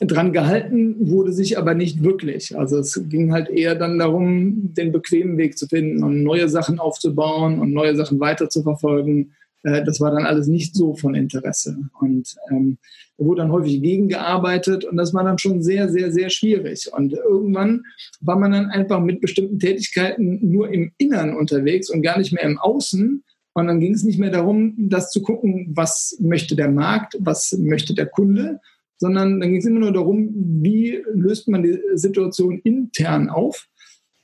Dran 0.00 0.32
gehalten 0.32 1.08
wurde 1.08 1.32
sich 1.32 1.56
aber 1.56 1.74
nicht 1.74 2.02
wirklich. 2.02 2.58
Also 2.58 2.78
es 2.78 3.00
ging 3.08 3.32
halt 3.32 3.48
eher 3.48 3.76
dann 3.76 3.98
darum, 3.98 4.74
den 4.74 4.90
bequemen 4.90 5.38
Weg 5.38 5.56
zu 5.56 5.68
finden 5.68 6.02
und 6.02 6.24
neue 6.24 6.48
Sachen 6.48 6.80
aufzubauen 6.80 7.60
und 7.60 7.72
neue 7.72 7.94
Sachen 7.94 8.18
weiter 8.18 8.50
zu 8.50 8.64
verfolgen 8.64 9.30
äh, 9.30 9.43
das 9.64 10.00
war 10.00 10.10
dann 10.10 10.26
alles 10.26 10.46
nicht 10.46 10.74
so 10.74 10.94
von 10.94 11.14
Interesse. 11.14 11.76
Und 11.98 12.34
ähm, 12.50 12.78
da 13.16 13.24
wurde 13.24 13.42
dann 13.42 13.52
häufig 13.52 13.80
gegengearbeitet 13.80 14.84
und 14.84 14.96
das 14.96 15.14
war 15.14 15.24
dann 15.24 15.38
schon 15.38 15.62
sehr, 15.62 15.88
sehr, 15.88 16.12
sehr 16.12 16.28
schwierig. 16.28 16.90
Und 16.92 17.14
irgendwann 17.14 17.82
war 18.20 18.38
man 18.38 18.52
dann 18.52 18.66
einfach 18.66 19.00
mit 19.00 19.20
bestimmten 19.20 19.58
Tätigkeiten 19.58 20.38
nur 20.50 20.70
im 20.70 20.92
Innern 20.98 21.36
unterwegs 21.36 21.90
und 21.90 22.02
gar 22.02 22.18
nicht 22.18 22.32
mehr 22.32 22.44
im 22.44 22.58
Außen. 22.58 23.24
Und 23.54 23.66
dann 23.66 23.80
ging 23.80 23.94
es 23.94 24.04
nicht 24.04 24.18
mehr 24.18 24.30
darum, 24.30 24.74
das 24.76 25.10
zu 25.10 25.22
gucken, 25.22 25.72
was 25.74 26.18
möchte 26.20 26.56
der 26.56 26.70
Markt, 26.70 27.16
was 27.20 27.56
möchte 27.58 27.94
der 27.94 28.06
Kunde, 28.06 28.60
sondern 28.98 29.40
dann 29.40 29.50
ging 29.50 29.60
es 29.60 29.66
immer 29.66 29.80
nur 29.80 29.92
darum, 29.92 30.32
wie 30.62 31.02
löst 31.14 31.48
man 31.48 31.62
die 31.62 31.78
Situation 31.94 32.60
intern 32.64 33.30
auf 33.30 33.68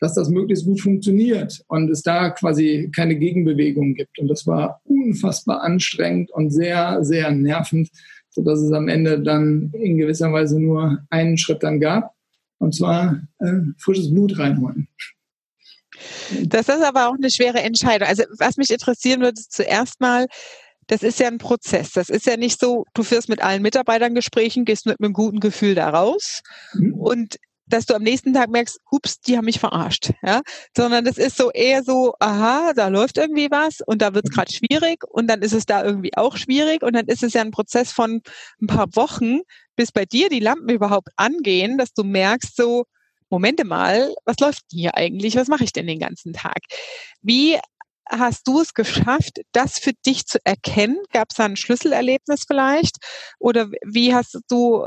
dass 0.01 0.15
das 0.15 0.31
möglichst 0.31 0.65
gut 0.65 0.81
funktioniert 0.81 1.63
und 1.69 1.91
es 1.91 2.03
da 2.03 2.31
quasi 2.31 2.91
keine 2.95 3.17
Gegenbewegung 3.17 3.95
gibt. 3.95 4.19
Und 4.19 4.29
das 4.29 4.47
war 4.47 4.81
unfassbar 4.85 5.63
anstrengend 5.63 6.31
und 6.33 6.51
sehr, 6.51 7.05
sehr 7.05 7.31
nervend, 7.31 7.91
sodass 8.31 8.61
es 8.61 8.73
am 8.73 8.89
Ende 8.89 9.21
dann 9.21 9.71
in 9.75 9.99
gewisser 9.99 10.33
Weise 10.33 10.59
nur 10.59 10.99
einen 11.11 11.37
Schritt 11.37 11.63
dann 11.63 11.81
gab, 11.81 12.15
und 12.59 12.75
zwar 12.75 13.21
äh, 13.39 13.61
frisches 13.77 14.11
Blut 14.11 14.39
reinholen. 14.39 14.89
Das 16.45 16.69
ist 16.69 16.83
aber 16.83 17.09
auch 17.09 17.15
eine 17.15 17.31
schwere 17.31 17.61
Entscheidung. 17.61 18.09
Also 18.09 18.25
was 18.39 18.57
mich 18.57 18.71
interessieren 18.71 19.21
würde, 19.21 19.41
zuerst 19.49 20.01
mal, 20.01 20.27
das 20.87 21.03
ist 21.03 21.21
ja 21.21 21.29
ein 21.29 21.39
Prozess. 21.39 21.93
Das 21.93 22.09
ist 22.09 22.27
ja 22.27 22.39
nicht 22.39 22.59
so, 22.59 22.87
du 22.95 23.03
führst 23.03 23.29
mit 23.29 23.43
allen 23.43 23.63
Mitarbeitern 23.63 24.15
Gesprächen, 24.15 24.65
gehst 24.65 24.87
mit 24.87 24.99
einem 25.01 25.13
guten 25.13 25.41
Gefühl 25.41 25.75
da 25.75 25.91
raus. 25.91 26.43
Mhm. 26.73 26.95
Und 26.95 27.37
dass 27.71 27.87
du 27.87 27.95
am 27.95 28.03
nächsten 28.03 28.35
Tag 28.35 28.51
merkst, 28.51 28.79
ups, 28.91 29.21
die 29.21 29.37
haben 29.37 29.47
mich 29.47 29.61
verarscht, 29.61 30.13
ja, 30.23 30.43
sondern 30.77 31.05
das 31.05 31.19
ist 31.19 31.37
so 31.37 31.51
eher 31.51 31.83
so, 31.83 32.15
aha, 32.19 32.73
da 32.75 32.89
läuft 32.89 33.19
irgendwie 33.19 33.51
was 33.51 33.81
und 33.87 34.03
da 34.03 34.15
wird 34.15 34.27
es 34.29 34.35
gerade 34.35 34.53
schwierig 34.53 35.05
und 35.09 35.29
dann 35.29 35.43
ist 35.43 35.53
es 35.53 35.67
da 35.67 35.85
irgendwie 35.85 36.17
auch 36.17 36.37
schwierig 36.37 36.83
und 36.83 36.95
dann 36.95 37.07
ist 37.07 37.23
es 37.23 37.33
ja 37.33 37.41
ein 37.41 37.51
Prozess 37.51 37.93
von 37.93 38.23
ein 38.61 38.67
paar 38.67 38.95
Wochen, 38.97 39.41
bis 39.77 39.93
bei 39.93 40.05
dir 40.05 40.29
die 40.29 40.41
Lampen 40.41 40.69
überhaupt 40.69 41.09
angehen, 41.17 41.79
dass 41.79 41.93
du 41.93 42.05
merkst 42.05 42.57
so, 42.57 42.85
Momente 43.31 43.65
mal, 43.65 44.13
was 44.25 44.39
läuft 44.41 44.65
hier 44.71 44.97
eigentlich? 44.97 45.37
Was 45.37 45.49
mache 45.49 45.63
ich 45.65 45.73
denn 45.73 45.87
den 45.87 46.01
ganzen 46.01 46.33
Tag? 46.33 46.59
Wie 47.23 47.57
hast 48.11 48.47
du 48.47 48.61
es 48.61 48.75
geschafft, 48.75 49.41
das 49.53 49.79
für 49.79 49.93
dich 50.05 50.27
zu 50.27 50.39
erkennen? 50.45 50.99
Gab 51.13 51.29
es 51.31 51.37
da 51.37 51.45
ein 51.45 51.57
Schlüsselerlebnis 51.57 52.45
vielleicht? 52.47 52.97
Oder 53.39 53.69
wie 53.85 54.15
hast 54.15 54.39
du, 54.49 54.85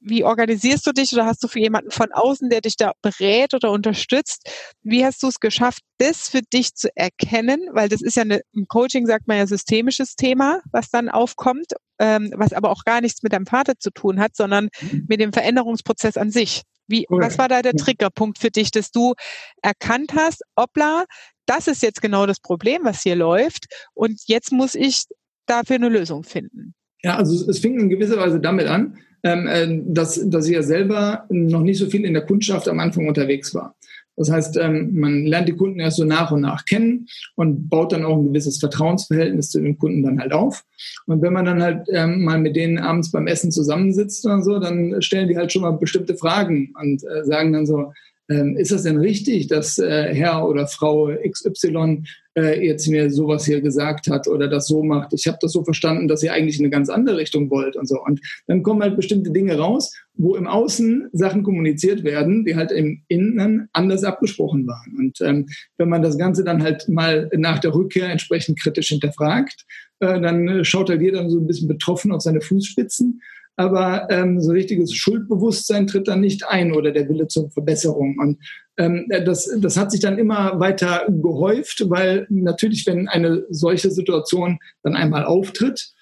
wie 0.00 0.24
organisierst 0.24 0.86
du 0.86 0.92
dich 0.92 1.12
oder 1.12 1.26
hast 1.26 1.42
du 1.42 1.48
für 1.48 1.60
jemanden 1.60 1.90
von 1.90 2.12
außen, 2.12 2.48
der 2.48 2.60
dich 2.60 2.76
da 2.76 2.92
berät 3.02 3.54
oder 3.54 3.70
unterstützt? 3.70 4.48
Wie 4.82 5.04
hast 5.04 5.22
du 5.22 5.28
es 5.28 5.40
geschafft, 5.40 5.82
das 5.98 6.28
für 6.28 6.42
dich 6.42 6.74
zu 6.74 6.88
erkennen? 6.96 7.60
Weil 7.72 7.88
das 7.88 8.02
ist 8.02 8.16
ja 8.16 8.22
eine, 8.22 8.40
im 8.52 8.66
Coaching 8.66 9.06
sagt 9.06 9.28
man 9.28 9.36
ja 9.36 9.46
systemisches 9.46 10.16
Thema, 10.16 10.60
was 10.72 10.90
dann 10.90 11.08
aufkommt, 11.08 11.72
ähm, 11.98 12.32
was 12.36 12.52
aber 12.52 12.70
auch 12.70 12.84
gar 12.84 13.00
nichts 13.00 13.22
mit 13.22 13.32
deinem 13.32 13.46
Vater 13.46 13.74
zu 13.78 13.90
tun 13.90 14.20
hat, 14.20 14.36
sondern 14.36 14.68
mhm. 14.80 15.06
mit 15.08 15.20
dem 15.20 15.32
Veränderungsprozess 15.32 16.16
an 16.16 16.30
sich. 16.30 16.62
Wie, 16.86 17.06
was 17.08 17.38
war 17.38 17.48
da 17.48 17.62
der 17.62 17.72
Triggerpunkt 17.74 18.38
für 18.38 18.50
dich, 18.50 18.70
dass 18.70 18.90
du 18.90 19.14
erkannt 19.62 20.12
hast, 20.14 20.42
obla, 20.54 21.04
das 21.46 21.66
ist 21.66 21.82
jetzt 21.82 22.02
genau 22.02 22.26
das 22.26 22.40
Problem, 22.40 22.82
was 22.84 23.02
hier 23.02 23.16
läuft 23.16 23.66
und 23.94 24.20
jetzt 24.26 24.52
muss 24.52 24.74
ich 24.74 25.04
dafür 25.46 25.76
eine 25.76 25.88
Lösung 25.88 26.24
finden? 26.24 26.74
Ja, 27.02 27.16
also 27.16 27.50
es 27.50 27.58
fing 27.58 27.78
in 27.78 27.90
gewisser 27.90 28.16
Weise 28.16 28.40
damit 28.40 28.66
an, 28.66 28.98
ähm, 29.22 29.46
äh, 29.46 29.82
dass, 29.92 30.20
dass 30.28 30.46
ich 30.46 30.54
ja 30.54 30.62
selber 30.62 31.26
noch 31.28 31.62
nicht 31.62 31.78
so 31.78 31.86
viel 31.86 32.04
in 32.04 32.14
der 32.14 32.24
Kundschaft 32.24 32.68
am 32.68 32.80
Anfang 32.80 33.06
unterwegs 33.08 33.54
war. 33.54 33.74
Das 34.16 34.30
heißt, 34.30 34.56
ähm, 34.58 34.98
man 34.98 35.26
lernt 35.26 35.48
die 35.48 35.56
Kunden 35.56 35.80
erst 35.80 35.96
so 35.96 36.04
nach 36.04 36.30
und 36.30 36.42
nach 36.42 36.64
kennen 36.64 37.08
und 37.34 37.68
baut 37.68 37.92
dann 37.92 38.04
auch 38.04 38.16
ein 38.16 38.26
gewisses 38.26 38.58
Vertrauensverhältnis 38.58 39.50
zu 39.50 39.60
den 39.60 39.76
Kunden 39.76 40.02
dann 40.04 40.20
halt 40.20 40.32
auf. 40.32 40.64
Und 41.06 41.20
wenn 41.20 41.32
man 41.32 41.44
dann 41.44 41.62
halt 41.62 41.88
ähm, 41.90 42.22
mal 42.22 42.38
mit 42.38 42.54
denen 42.54 42.78
abends 42.78 43.10
beim 43.10 43.26
Essen 43.26 43.50
zusammensitzt 43.50 44.24
oder 44.24 44.42
so, 44.42 44.58
dann 44.60 45.02
stellen 45.02 45.28
die 45.28 45.36
halt 45.36 45.52
schon 45.52 45.62
mal 45.62 45.72
bestimmte 45.72 46.16
Fragen 46.16 46.72
und 46.80 47.02
äh, 47.02 47.24
sagen 47.24 47.52
dann 47.52 47.66
so, 47.66 47.92
ähm, 48.30 48.56
ist 48.56 48.72
das 48.72 48.84
denn 48.84 48.96
richtig, 48.96 49.48
dass 49.48 49.78
äh, 49.78 50.14
Herr 50.14 50.48
oder 50.48 50.66
Frau 50.66 51.10
XY 51.28 52.04
äh, 52.36 52.66
jetzt 52.66 52.88
mir 52.88 53.10
sowas 53.10 53.44
hier 53.44 53.60
gesagt 53.60 54.06
hat 54.08 54.28
oder 54.28 54.48
das 54.48 54.66
so 54.66 54.82
macht? 54.82 55.12
Ich 55.12 55.26
habe 55.26 55.36
das 55.40 55.52
so 55.52 55.62
verstanden, 55.62 56.08
dass 56.08 56.22
ihr 56.22 56.32
eigentlich 56.32 56.58
in 56.58 56.64
eine 56.64 56.70
ganz 56.70 56.88
andere 56.88 57.18
Richtung 57.18 57.50
wollt 57.50 57.76
und 57.76 57.86
so. 57.86 58.02
Und 58.02 58.20
dann 58.46 58.62
kommen 58.62 58.82
halt 58.82 58.96
bestimmte 58.96 59.30
Dinge 59.30 59.58
raus, 59.58 59.94
wo 60.14 60.36
im 60.36 60.46
Außen 60.46 61.10
Sachen 61.12 61.42
kommuniziert 61.42 62.02
werden, 62.02 62.46
die 62.46 62.56
halt 62.56 62.72
im 62.72 63.02
Innen 63.08 63.68
anders 63.72 64.04
abgesprochen 64.04 64.66
waren. 64.66 64.96
Und 64.96 65.20
ähm, 65.20 65.46
wenn 65.76 65.90
man 65.90 66.02
das 66.02 66.16
Ganze 66.16 66.44
dann 66.44 66.62
halt 66.62 66.88
mal 66.88 67.28
nach 67.36 67.58
der 67.58 67.74
Rückkehr 67.74 68.08
entsprechend 68.08 68.58
kritisch 68.58 68.88
hinterfragt, 68.88 69.66
äh, 70.00 70.18
dann 70.18 70.64
schaut 70.64 70.88
halt 70.88 71.02
jeder 71.02 71.28
so 71.28 71.38
ein 71.38 71.46
bisschen 71.46 71.68
betroffen 71.68 72.10
auf 72.10 72.22
seine 72.22 72.40
Fußspitzen 72.40 73.20
aber 73.56 74.08
ähm, 74.10 74.40
so 74.40 74.52
richtiges 74.52 74.92
Schuldbewusstsein 74.94 75.86
tritt 75.86 76.08
dann 76.08 76.20
nicht 76.20 76.46
ein 76.48 76.72
oder 76.72 76.90
der 76.90 77.08
Wille 77.08 77.28
zur 77.28 77.50
Verbesserung. 77.50 78.18
Und 78.18 78.38
ähm, 78.76 79.06
das, 79.24 79.48
das 79.58 79.76
hat 79.76 79.92
sich 79.92 80.00
dann 80.00 80.18
immer 80.18 80.58
weiter 80.58 81.06
gehäuft, 81.08 81.84
weil 81.88 82.26
natürlich, 82.30 82.86
wenn 82.86 83.08
eine 83.08 83.44
solche 83.50 83.90
Situation 83.90 84.58
dann 84.82 84.96
einmal 84.96 85.24
auftritt, 85.24 85.94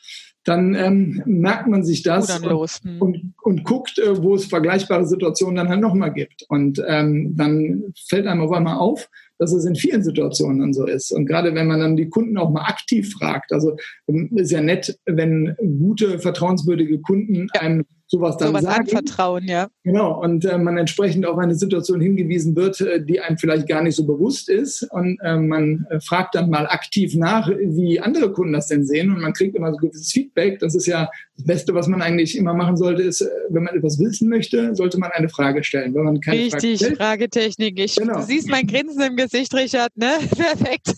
dann 0.45 0.75
ähm, 0.75 1.23
merkt 1.25 1.69
man 1.69 1.85
sich 1.85 2.03
das 2.03 2.41
und, 2.41 2.71
hm. 2.83 3.01
und, 3.01 3.35
und, 3.43 3.65
guckt, 3.65 3.99
äh, 3.99 4.21
wo 4.23 4.35
es 4.35 4.47
vergleichbare 4.47 5.07
Situationen 5.07 5.57
dann 5.57 5.69
halt 5.69 5.81
nochmal 5.81 6.12
gibt. 6.12 6.45
Und 6.49 6.83
ähm, 6.87 7.37
dann 7.37 7.95
fällt 8.09 8.27
einem 8.27 8.41
auf 8.41 8.53
einmal 8.53 8.79
auf, 8.79 9.09
dass 9.43 9.53
es 9.53 9.65
in 9.65 9.75
vielen 9.75 10.05
Situationen 10.05 10.61
dann 10.61 10.73
so 10.73 10.87
ist. 10.87 11.11
Und 11.11 11.27
gerade 11.27 11.53
wenn 11.57 11.67
man 11.67 11.81
dann 11.81 11.97
die 11.97 12.09
Kunden 12.09 12.39
auch 12.39 12.51
mal 12.51 12.63
aktiv 12.63 13.13
fragt, 13.13 13.53
also 13.53 13.77
ähm, 14.07 14.31
ist 14.37 14.53
ja 14.53 14.61
nett, 14.61 14.97
wenn 15.05 15.57
gute, 15.81 16.21
vertrauenswürdige 16.21 17.01
Kunden 17.01 17.49
ja. 17.53 17.61
einem 17.61 17.85
sowas 18.07 18.37
dann 18.37 18.49
sowas 18.49 18.63
sagen. 18.63 18.81
anvertrauen, 18.83 19.45
ja. 19.49 19.69
Genau, 19.83 20.23
und 20.23 20.45
äh, 20.45 20.59
man 20.59 20.77
entsprechend 20.77 21.27
auf 21.27 21.39
eine 21.39 21.57
Situation 21.57 22.01
hingewiesen 22.01 22.55
wird, 22.55 22.81
äh, 22.83 23.05
die 23.05 23.21
einem 23.21 23.39
vielleicht 23.39 23.67
gar 23.67 23.83
nicht 23.83 23.97
so 23.97 24.07
bewusst 24.07 24.49
ist. 24.49 24.87
Und 24.93 25.19
äh, 25.25 25.37
man 25.37 25.87
äh, 25.91 25.99
fragt 25.99 26.37
dann 26.37 26.51
mal 26.51 26.67
aktiv 26.67 27.17
nach, 27.17 27.49
wie 27.49 27.99
andere 27.99 28.33
Kunden 28.33 28.53
das 28.53 28.69
denn 28.69 28.85
sehen. 28.85 29.11
Und 29.11 29.21
man 29.21 29.33
kriegt 29.33 29.57
immer 29.57 29.73
so 29.73 29.79
gewisses 29.79 30.13
Feedback. 30.13 30.61
Das 30.61 30.77
ist 30.77 30.87
ja 30.87 31.09
das 31.37 31.47
Beste, 31.47 31.75
was 31.75 31.87
man 31.88 32.03
eigentlich 32.03 32.37
immer 32.37 32.55
machen 32.55 32.77
sollte, 32.77 33.03
ist, 33.03 33.23
äh, 33.23 33.29
wenn 33.49 33.64
man 33.64 33.75
etwas 33.75 33.99
wissen 33.99 34.29
möchte, 34.29 34.75
sollte 34.75 34.99
man 34.99 35.11
eine 35.12 35.29
Frage 35.29 35.64
stellen. 35.64 35.95
Wenn 35.95 36.05
man 36.05 36.21
keine 36.21 36.38
Richtig, 36.38 36.53
Frage 36.61 36.77
stellt, 36.77 36.97
Fragetechnik. 36.99 37.79
Ich, 37.79 37.97
genau. 37.97 38.21
Du 38.21 38.23
siehst 38.23 38.49
mein 38.49 38.66
Grinsen 38.66 39.01
im 39.01 39.16
Gesicht, 39.16 39.55
Richard, 39.55 39.97
ne? 39.97 40.12
Perfekt. 40.37 40.95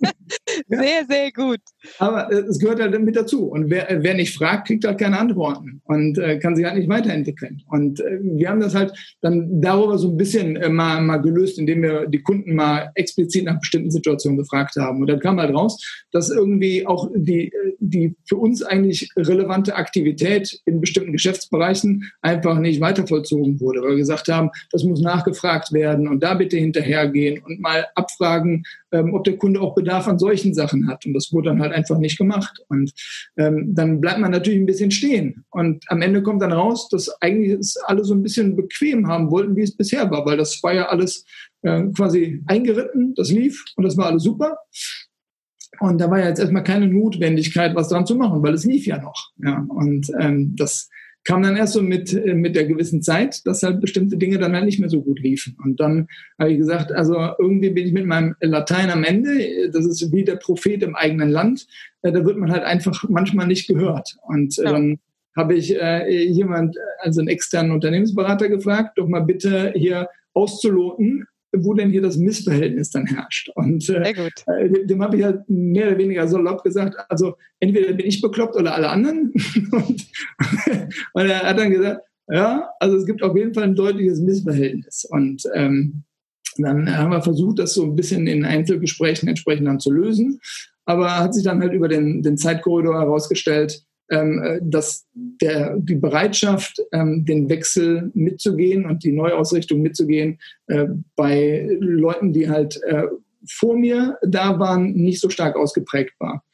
ja. 0.00 0.10
Sehr, 0.68 1.06
sehr 1.08 1.32
gut. 1.32 1.60
Aber 1.98 2.30
äh, 2.30 2.40
es 2.40 2.58
gehört 2.58 2.80
halt 2.80 3.00
mit 3.02 3.16
dazu. 3.16 3.46
Und 3.46 3.70
wer, 3.70 3.86
wer 4.02 4.14
nicht 4.14 4.34
fragt, 4.34 4.66
kriegt 4.66 4.84
halt 4.84 4.98
keine 4.98 5.18
Antworten 5.18 5.80
und 5.84 6.18
äh, 6.18 6.38
kann 6.38 6.54
sich 6.54 6.66
halt 6.66 6.76
nicht 6.76 6.88
weiterentwickeln. 6.88 7.62
Und 7.68 8.00
äh, 8.00 8.18
wir 8.22 8.50
haben 8.50 8.60
das 8.60 8.74
halt 8.74 8.92
dann 9.22 9.60
darüber 9.62 9.96
so 9.96 10.10
ein 10.10 10.16
bisschen 10.18 10.56
äh, 10.56 10.68
mal, 10.68 11.00
mal 11.00 11.18
gelöst, 11.18 11.58
indem 11.58 11.82
wir 11.82 12.06
die 12.06 12.22
Kunden 12.22 12.54
mal 12.54 12.90
explizit 12.94 13.44
nach 13.44 13.58
bestimmten 13.58 13.90
Situationen 13.90 14.38
gefragt 14.38 14.76
haben. 14.76 15.00
Und 15.00 15.06
dann 15.06 15.20
kam 15.20 15.40
halt 15.40 15.54
raus, 15.54 15.82
dass 16.12 16.30
irgendwie 16.30 16.86
auch 16.86 17.10
die, 17.14 17.52
die 17.78 18.14
für 18.26 18.36
uns 18.36 18.62
eigentlich 18.62 19.10
relevante 19.16 19.77
Aktivität 19.78 20.60
in 20.66 20.80
bestimmten 20.80 21.12
Geschäftsbereichen 21.12 22.10
einfach 22.20 22.58
nicht 22.58 22.80
weiter 22.80 23.06
vollzogen 23.06 23.60
wurde, 23.60 23.80
weil 23.82 23.90
wir 23.90 23.96
gesagt 23.96 24.28
haben, 24.28 24.50
das 24.70 24.84
muss 24.84 25.00
nachgefragt 25.00 25.72
werden 25.72 26.08
und 26.08 26.22
da 26.22 26.34
bitte 26.34 26.56
hinterhergehen 26.56 27.42
und 27.44 27.60
mal 27.60 27.86
abfragen, 27.94 28.64
ähm, 28.92 29.14
ob 29.14 29.24
der 29.24 29.36
Kunde 29.36 29.60
auch 29.60 29.74
Bedarf 29.74 30.08
an 30.08 30.18
solchen 30.18 30.54
Sachen 30.54 30.88
hat. 30.88 31.04
Und 31.06 31.14
das 31.14 31.32
wurde 31.32 31.50
dann 31.50 31.60
halt 31.60 31.72
einfach 31.72 31.98
nicht 31.98 32.18
gemacht. 32.18 32.58
Und 32.68 32.92
ähm, 33.36 33.74
dann 33.74 34.00
bleibt 34.00 34.20
man 34.20 34.30
natürlich 34.30 34.60
ein 34.60 34.66
bisschen 34.66 34.90
stehen. 34.90 35.44
Und 35.50 35.84
am 35.88 36.02
Ende 36.02 36.22
kommt 36.22 36.42
dann 36.42 36.52
raus, 36.52 36.88
dass 36.88 37.08
eigentlich 37.20 37.52
es 37.52 37.76
alle 37.76 38.04
so 38.04 38.14
ein 38.14 38.22
bisschen 38.22 38.56
bequem 38.56 39.06
haben 39.08 39.30
wollten, 39.30 39.56
wie 39.56 39.62
es 39.62 39.76
bisher 39.76 40.10
war, 40.10 40.24
weil 40.26 40.36
das 40.36 40.62
war 40.62 40.74
ja 40.74 40.88
alles 40.88 41.24
äh, 41.62 41.82
quasi 41.96 42.42
eingeritten, 42.46 43.14
das 43.14 43.30
lief 43.30 43.64
und 43.76 43.84
das 43.84 43.96
war 43.96 44.06
alles 44.06 44.22
super. 44.22 44.56
Und 45.80 46.00
da 46.00 46.10
war 46.10 46.18
ja 46.18 46.28
jetzt 46.28 46.40
erstmal 46.40 46.64
keine 46.64 46.88
Notwendigkeit, 46.88 47.74
was 47.74 47.88
dran 47.88 48.06
zu 48.06 48.16
machen, 48.16 48.42
weil 48.42 48.54
es 48.54 48.64
lief 48.64 48.86
ja 48.86 48.98
noch. 48.98 49.32
Ja, 49.38 49.64
und 49.68 50.10
ähm, 50.20 50.54
das 50.56 50.88
kam 51.24 51.42
dann 51.42 51.56
erst 51.56 51.74
so 51.74 51.82
mit, 51.82 52.14
äh, 52.14 52.34
mit 52.34 52.56
der 52.56 52.64
gewissen 52.64 53.02
Zeit, 53.02 53.46
dass 53.46 53.62
halt 53.62 53.80
bestimmte 53.80 54.16
Dinge 54.16 54.38
dann 54.38 54.54
halt 54.54 54.64
nicht 54.64 54.80
mehr 54.80 54.88
so 54.88 55.02
gut 55.02 55.20
liefen. 55.20 55.56
Und 55.62 55.78
dann 55.78 56.08
habe 56.38 56.52
ich 56.52 56.58
gesagt, 56.58 56.90
also 56.90 57.16
irgendwie 57.38 57.70
bin 57.70 57.86
ich 57.86 57.92
mit 57.92 58.06
meinem 58.06 58.34
Latein 58.40 58.90
am 58.90 59.04
Ende. 59.04 59.70
Das 59.70 59.84
ist 59.84 60.10
wie 60.10 60.24
der 60.24 60.36
Prophet 60.36 60.82
im 60.82 60.96
eigenen 60.96 61.28
Land. 61.28 61.66
Äh, 62.02 62.12
da 62.12 62.24
wird 62.24 62.38
man 62.38 62.50
halt 62.50 62.64
einfach 62.64 63.04
manchmal 63.08 63.46
nicht 63.46 63.68
gehört. 63.68 64.16
Und 64.22 64.58
äh, 64.58 64.64
ja. 64.64 64.72
dann 64.72 64.98
habe 65.36 65.54
ich 65.54 65.78
äh, 65.80 66.24
jemand, 66.24 66.76
also 67.00 67.20
einen 67.20 67.28
externen 67.28 67.72
Unternehmensberater 67.72 68.48
gefragt, 68.48 68.96
doch 68.96 69.06
mal 69.06 69.20
bitte 69.20 69.72
hier 69.76 70.08
auszuloten, 70.32 71.26
wo 71.52 71.74
denn 71.74 71.90
hier 71.90 72.02
das 72.02 72.16
Missverhältnis 72.16 72.90
dann 72.90 73.06
herrscht. 73.06 73.50
Und 73.54 73.88
äh, 73.88 74.12
äh 74.12 74.86
dem 74.86 75.02
habe 75.02 75.16
ich 75.16 75.24
halt 75.24 75.48
mehr 75.48 75.88
oder 75.88 75.98
weniger 75.98 76.28
salopp 76.28 76.62
gesagt, 76.62 76.96
also 77.08 77.36
entweder 77.60 77.92
bin 77.92 78.06
ich 78.06 78.20
bekloppt 78.20 78.56
oder 78.56 78.74
alle 78.74 78.90
anderen. 78.90 79.32
und, 79.72 80.06
und 81.14 81.26
er 81.26 81.42
hat 81.42 81.58
dann 81.58 81.70
gesagt, 81.70 82.02
ja, 82.28 82.70
also 82.80 82.96
es 82.96 83.06
gibt 83.06 83.22
auf 83.22 83.36
jeden 83.36 83.54
Fall 83.54 83.64
ein 83.64 83.74
deutliches 83.74 84.20
Missverhältnis. 84.20 85.06
Und 85.10 85.42
ähm, 85.54 86.04
dann 86.58 86.94
haben 86.94 87.10
wir 87.10 87.22
versucht, 87.22 87.58
das 87.58 87.74
so 87.74 87.84
ein 87.84 87.96
bisschen 87.96 88.26
in 88.26 88.44
Einzelgesprächen 88.44 89.28
entsprechend 89.28 89.66
dann 89.66 89.80
zu 89.80 89.90
lösen. 89.90 90.40
Aber 90.84 91.18
hat 91.18 91.34
sich 91.34 91.44
dann 91.44 91.60
halt 91.60 91.72
über 91.72 91.88
den, 91.88 92.22
den 92.22 92.36
Zeitkorridor 92.36 92.98
herausgestellt, 92.98 93.82
ähm, 94.10 94.42
äh, 94.42 94.60
dass 94.62 95.06
der, 95.14 95.76
die 95.78 95.96
Bereitschaft, 95.96 96.82
ähm, 96.92 97.24
den 97.24 97.48
Wechsel 97.48 98.10
mitzugehen 98.14 98.86
und 98.86 99.04
die 99.04 99.12
Neuausrichtung 99.12 99.82
mitzugehen, 99.82 100.38
äh, 100.66 100.86
bei 101.16 101.68
Leuten, 101.80 102.32
die 102.32 102.48
halt 102.48 102.80
äh, 102.84 103.04
vor 103.46 103.76
mir 103.76 104.18
da 104.26 104.58
waren, 104.58 104.94
nicht 104.94 105.20
so 105.20 105.30
stark 105.30 105.56
ausgeprägt 105.56 106.14
war. 106.18 106.44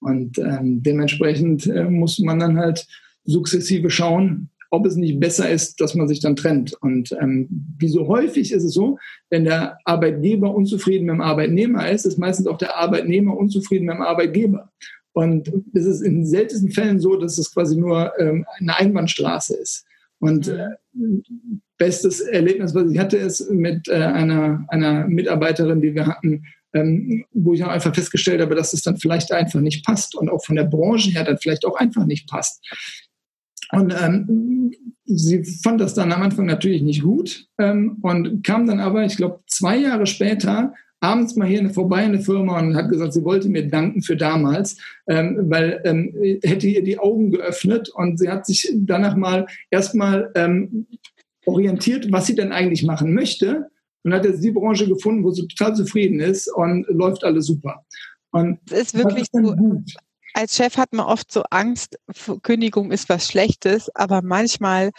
Und 0.00 0.38
ähm, 0.38 0.82
dementsprechend 0.82 1.66
äh, 1.66 1.84
muss 1.84 2.18
man 2.18 2.38
dann 2.38 2.58
halt 2.58 2.86
sukzessive 3.24 3.90
schauen, 3.90 4.50
ob 4.70 4.86
es 4.86 4.96
nicht 4.96 5.20
besser 5.20 5.48
ist, 5.48 5.80
dass 5.80 5.94
man 5.94 6.08
sich 6.08 6.20
dann 6.20 6.36
trennt. 6.36 6.74
Und 6.74 7.12
ähm, 7.20 7.48
wie 7.78 7.88
so 7.88 8.08
häufig 8.08 8.52
ist 8.52 8.64
es 8.64 8.74
so, 8.74 8.98
wenn 9.30 9.44
der 9.44 9.78
Arbeitgeber 9.84 10.54
unzufrieden 10.54 11.06
mit 11.06 11.14
dem 11.14 11.20
Arbeitnehmer 11.20 11.88
ist, 11.88 12.04
ist 12.04 12.18
meistens 12.18 12.46
auch 12.46 12.58
der 12.58 12.76
Arbeitnehmer 12.76 13.36
unzufrieden 13.36 13.86
mit 13.86 13.94
dem 13.94 14.02
Arbeitgeber. 14.02 14.72
Und 15.14 15.50
es 15.72 15.86
ist 15.86 16.00
in 16.00 16.26
seltensten 16.26 16.72
Fällen 16.72 17.00
so, 17.00 17.16
dass 17.16 17.38
es 17.38 17.54
quasi 17.54 17.76
nur 17.76 18.12
ähm, 18.18 18.44
eine 18.58 18.76
Einbahnstraße 18.76 19.54
ist. 19.56 19.86
Und 20.18 20.48
mhm. 20.48 21.22
äh, 21.22 21.58
bestes 21.78 22.20
Erlebnis, 22.20 22.74
was 22.74 22.90
ich 22.90 22.98
hatte, 22.98 23.16
ist 23.16 23.48
mit 23.50 23.88
äh, 23.88 23.94
einer, 23.94 24.64
einer 24.68 25.06
Mitarbeiterin, 25.06 25.80
die 25.80 25.94
wir 25.94 26.06
hatten, 26.06 26.44
ähm, 26.72 27.24
wo 27.32 27.54
ich 27.54 27.62
auch 27.62 27.68
einfach 27.68 27.94
festgestellt 27.94 28.40
habe, 28.40 28.56
dass 28.56 28.72
es 28.72 28.82
dann 28.82 28.96
vielleicht 28.96 29.32
einfach 29.32 29.60
nicht 29.60 29.86
passt 29.86 30.16
und 30.16 30.28
auch 30.28 30.44
von 30.44 30.56
der 30.56 30.64
Branche 30.64 31.10
her 31.10 31.24
dann 31.24 31.38
vielleicht 31.38 31.64
auch 31.64 31.76
einfach 31.76 32.06
nicht 32.06 32.28
passt. 32.28 32.60
Und 33.70 33.94
ähm, 34.00 34.72
sie 35.04 35.44
fand 35.62 35.80
das 35.80 35.94
dann 35.94 36.12
am 36.12 36.22
Anfang 36.22 36.46
natürlich 36.46 36.82
nicht 36.82 37.02
gut 37.02 37.46
ähm, 37.58 37.98
und 38.02 38.44
kam 38.44 38.66
dann 38.66 38.80
aber, 38.80 39.04
ich 39.04 39.16
glaube, 39.16 39.40
zwei 39.46 39.76
Jahre 39.76 40.06
später 40.06 40.74
abends 41.04 41.36
mal 41.36 41.46
hier 41.46 41.68
vorbei 41.70 42.04
in 42.04 42.12
der 42.12 42.22
Firma 42.22 42.58
und 42.58 42.74
hat 42.74 42.88
gesagt, 42.88 43.12
sie 43.12 43.24
wollte 43.24 43.48
mir 43.48 43.68
danken 43.68 44.02
für 44.02 44.16
damals, 44.16 44.78
ähm, 45.06 45.38
weil 45.50 45.80
ähm, 45.84 46.14
hätte 46.42 46.66
ihr 46.66 46.82
die 46.82 46.98
Augen 46.98 47.30
geöffnet 47.30 47.90
und 47.90 48.18
sie 48.18 48.28
hat 48.28 48.46
sich 48.46 48.72
danach 48.74 49.14
mal 49.14 49.46
erstmal 49.70 50.32
ähm, 50.34 50.86
orientiert, 51.44 52.10
was 52.10 52.26
sie 52.26 52.34
denn 52.34 52.52
eigentlich 52.52 52.84
machen 52.84 53.12
möchte 53.12 53.68
und 54.02 54.14
hat 54.14 54.24
jetzt 54.24 54.42
die 54.42 54.50
Branche 54.50 54.88
gefunden, 54.88 55.24
wo 55.24 55.30
sie 55.30 55.46
total 55.46 55.76
zufrieden 55.76 56.20
ist 56.20 56.48
und 56.48 56.86
läuft 56.88 57.22
alles 57.22 57.46
super. 57.46 57.84
Und 58.30 58.58
es 58.70 58.94
ist 58.94 58.98
wirklich 58.98 59.22
ist 59.22 59.32
so, 59.32 59.54
gut? 59.54 59.94
als 60.32 60.56
Chef 60.56 60.76
hat 60.78 60.92
man 60.92 61.06
oft 61.06 61.30
so 61.30 61.42
Angst, 61.50 61.98
Kündigung 62.42 62.90
ist 62.90 63.08
was 63.08 63.28
Schlechtes, 63.28 63.94
aber 63.94 64.22
manchmal 64.22 64.90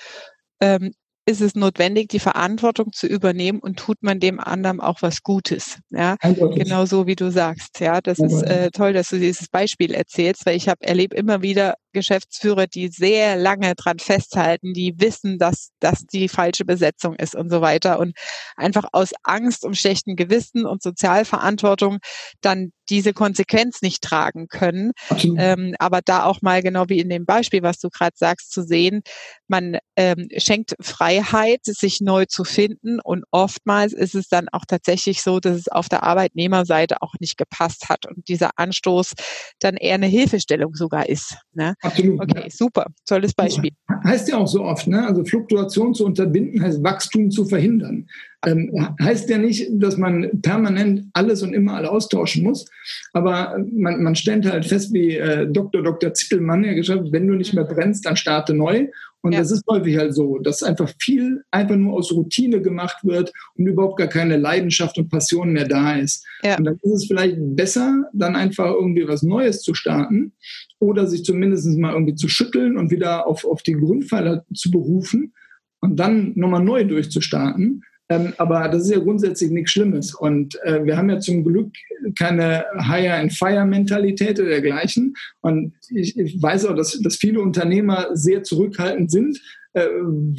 ähm, 0.61 0.93
ist 1.25 1.41
es 1.41 1.55
notwendig, 1.55 2.09
die 2.09 2.19
Verantwortung 2.19 2.91
zu 2.93 3.07
übernehmen 3.07 3.59
und 3.59 3.79
tut 3.79 4.03
man 4.03 4.19
dem 4.19 4.39
anderen 4.39 4.79
auch 4.79 5.01
was 5.01 5.23
Gutes. 5.23 5.79
Ja, 5.89 6.17
genau 6.21 6.85
so 6.85 7.07
wie 7.07 7.15
du 7.15 7.31
sagst. 7.31 7.79
Ja, 7.79 7.99
das 7.99 8.19
ist 8.19 8.43
äh, 8.43 8.69
toll, 8.71 8.93
dass 8.93 9.09
du 9.09 9.19
dieses 9.19 9.47
Beispiel 9.47 9.93
erzählst, 9.93 10.45
weil 10.45 10.55
ich 10.55 10.69
habe 10.69 10.85
erlebe 10.85 11.15
immer 11.15 11.41
wieder 11.41 11.75
Geschäftsführer, 11.95 12.67
die 12.67 12.89
sehr 12.89 13.35
lange 13.37 13.73
dran 13.73 13.97
festhalten, 13.97 14.73
die 14.73 14.93
wissen, 14.97 15.39
dass 15.39 15.71
das 15.79 16.05
die 16.05 16.29
falsche 16.29 16.65
Besetzung 16.65 17.15
ist 17.15 17.35
und 17.35 17.49
so 17.49 17.61
weiter 17.61 17.97
und 17.99 18.15
einfach 18.55 18.85
aus 18.91 19.13
Angst 19.23 19.65
um 19.65 19.73
schlechten 19.73 20.15
Gewissen 20.15 20.67
und 20.67 20.83
Sozialverantwortung 20.83 21.97
dann 22.41 22.71
diese 22.89 23.13
Konsequenz 23.13 23.81
nicht 23.81 24.03
tragen 24.03 24.47
können. 24.47 24.91
Ähm, 25.39 25.75
aber 25.79 26.01
da 26.03 26.25
auch 26.25 26.41
mal 26.43 26.61
genau 26.61 26.85
wie 26.87 26.99
in 26.99 27.09
dem 27.09 27.25
Beispiel, 27.25 27.63
was 27.63 27.79
du 27.79 27.89
gerade 27.89 28.15
sagst, 28.15 28.51
zu 28.51 28.61
sehen, 28.63 29.01
man 29.47 29.77
ähm, 29.95 30.27
schenkt 30.37 30.75
Freiheit, 30.79 31.61
sich 31.63 32.01
neu 32.01 32.25
zu 32.25 32.43
finden 32.43 32.99
und 32.99 33.23
oftmals 33.31 33.93
ist 33.93 34.13
es 34.13 34.27
dann 34.27 34.47
auch 34.51 34.65
tatsächlich 34.67 35.23
so, 35.23 35.39
dass 35.39 35.57
es 35.57 35.67
auf 35.67 35.89
der 35.89 36.03
Arbeitnehmerseite 36.03 37.01
auch 37.01 37.15
nicht 37.19 37.37
gepasst 37.37 37.89
hat 37.89 38.05
und 38.05 38.27
dieser 38.27 38.51
Anstoß 38.57 39.13
dann 39.59 39.77
eher 39.77 39.95
eine 39.95 40.07
Hilfestellung 40.07 40.75
sogar 40.75 41.09
ist. 41.09 41.37
Ne? 41.53 41.73
Absolut. 41.85 42.21
Okay, 42.21 42.49
super. 42.49 42.87
Tolles 43.05 43.33
Beispiel. 43.33 43.71
Heißt 44.03 44.27
ja 44.29 44.37
auch 44.37 44.47
so 44.47 44.63
oft, 44.63 44.87
ne? 44.87 45.05
Also 45.05 45.23
Fluktuation 45.23 45.93
zu 45.93 46.05
unterbinden 46.05 46.61
heißt 46.61 46.83
Wachstum 46.83 47.31
zu 47.31 47.45
verhindern. 47.45 48.07
Ähm, 48.47 48.95
heißt 49.01 49.29
ja 49.29 49.37
nicht, 49.37 49.69
dass 49.71 49.97
man 49.97 50.41
permanent 50.41 51.05
alles 51.13 51.41
und 51.43 51.53
immer 51.53 51.75
alle 51.75 51.91
austauschen 51.91 52.43
muss, 52.43 52.65
aber 53.13 53.57
man, 53.71 54.03
man 54.03 54.15
stellt 54.15 54.45
halt 54.45 54.65
fest, 54.65 54.93
wie 54.93 55.15
äh, 55.15 55.47
Dr. 55.51 55.83
Dr. 55.83 56.13
Zittelmann 56.13 56.63
ja 56.63 56.73
geschafft, 56.73 57.11
wenn 57.11 57.27
du 57.27 57.35
nicht 57.35 57.53
mehr 57.53 57.65
brennst, 57.65 58.05
dann 58.05 58.17
starte 58.17 58.53
neu. 58.53 58.87
Und 59.25 59.31
ja. 59.31 59.39
das 59.39 59.49
ist 59.49 59.63
häufig 59.67 59.97
halt 59.97 60.13
so, 60.13 60.37
dass 60.37 60.61
einfach 60.61 60.93
viel 60.99 61.43
einfach 61.49 61.75
nur 61.75 61.93
aus 61.93 62.11
Routine 62.11 62.61
gemacht 62.61 62.97
wird 63.01 63.33
und 63.55 63.65
überhaupt 63.65 63.97
gar 63.97 64.07
keine 64.07 64.37
Leidenschaft 64.37 64.99
und 64.99 65.09
Passion 65.09 65.51
mehr 65.51 65.67
da 65.67 65.95
ist. 65.95 66.23
Ja. 66.43 66.59
Und 66.59 66.65
dann 66.65 66.75
ist 66.75 66.91
es 66.91 67.05
vielleicht 67.07 67.37
besser, 67.39 68.03
dann 68.13 68.35
einfach 68.35 68.71
irgendwie 68.71 69.07
was 69.07 69.23
Neues 69.23 69.63
zu 69.63 69.73
starten 69.73 70.33
oder 70.79 71.07
sich 71.07 71.23
zumindest 71.23 71.67
mal 71.75 71.93
irgendwie 71.93 72.13
zu 72.13 72.27
schütteln 72.27 72.77
und 72.77 72.91
wieder 72.91 73.25
auf, 73.25 73.45
auf 73.45 73.63
die 73.63 73.73
Grundpfeiler 73.73 74.45
zu 74.53 74.69
berufen 74.69 75.33
und 75.79 75.99
dann 75.99 76.33
nochmal 76.35 76.63
neu 76.63 76.83
durchzustarten, 76.83 77.81
ähm, 78.09 78.33
aber 78.37 78.67
das 78.69 78.83
ist 78.83 78.91
ja 78.91 78.99
grundsätzlich 78.99 79.49
nichts 79.49 79.71
Schlimmes. 79.71 80.13
Und 80.13 80.61
äh, 80.63 80.83
wir 80.85 80.97
haben 80.97 81.09
ja 81.09 81.19
zum 81.19 81.43
Glück 81.43 81.73
keine 82.17 82.65
Hire-and-Fire-Mentalität 82.77 84.39
oder 84.39 84.49
dergleichen. 84.49 85.15
Und 85.41 85.73
ich, 85.89 86.17
ich 86.17 86.41
weiß 86.41 86.65
auch, 86.65 86.75
dass, 86.75 86.99
dass 87.01 87.15
viele 87.15 87.41
Unternehmer 87.41 88.09
sehr 88.13 88.43
zurückhaltend 88.43 89.09
sind. 89.09 89.41
Äh, 89.73 89.87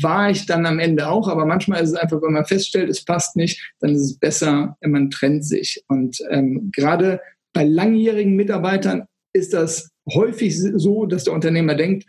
war 0.01 0.31
ich 0.31 0.47
dann 0.47 0.65
am 0.65 0.79
Ende 0.79 1.09
auch. 1.09 1.29
Aber 1.29 1.45
manchmal 1.45 1.83
ist 1.83 1.91
es 1.91 1.97
einfach, 1.97 2.23
wenn 2.23 2.35
man 2.35 2.47
feststellt, 2.47 2.89
es 2.89 3.05
passt 3.05 3.35
nicht, 3.35 3.61
dann 3.81 3.95
ist 3.95 4.03
es 4.03 4.19
besser, 4.19 4.77
man 4.81 5.11
trennt 5.11 5.45
sich. 5.45 5.83
Und 5.89 6.19
ähm, 6.31 6.71
gerade 6.73 7.21
bei 7.53 7.65
langjährigen 7.65 8.37
Mitarbeitern 8.37 9.07
ist 9.33 9.55
das 9.55 9.91
häufig 10.15 10.57
so, 10.57 11.07
dass 11.07 11.25
der 11.25 11.33
Unternehmer 11.33 11.75
denkt, 11.75 12.07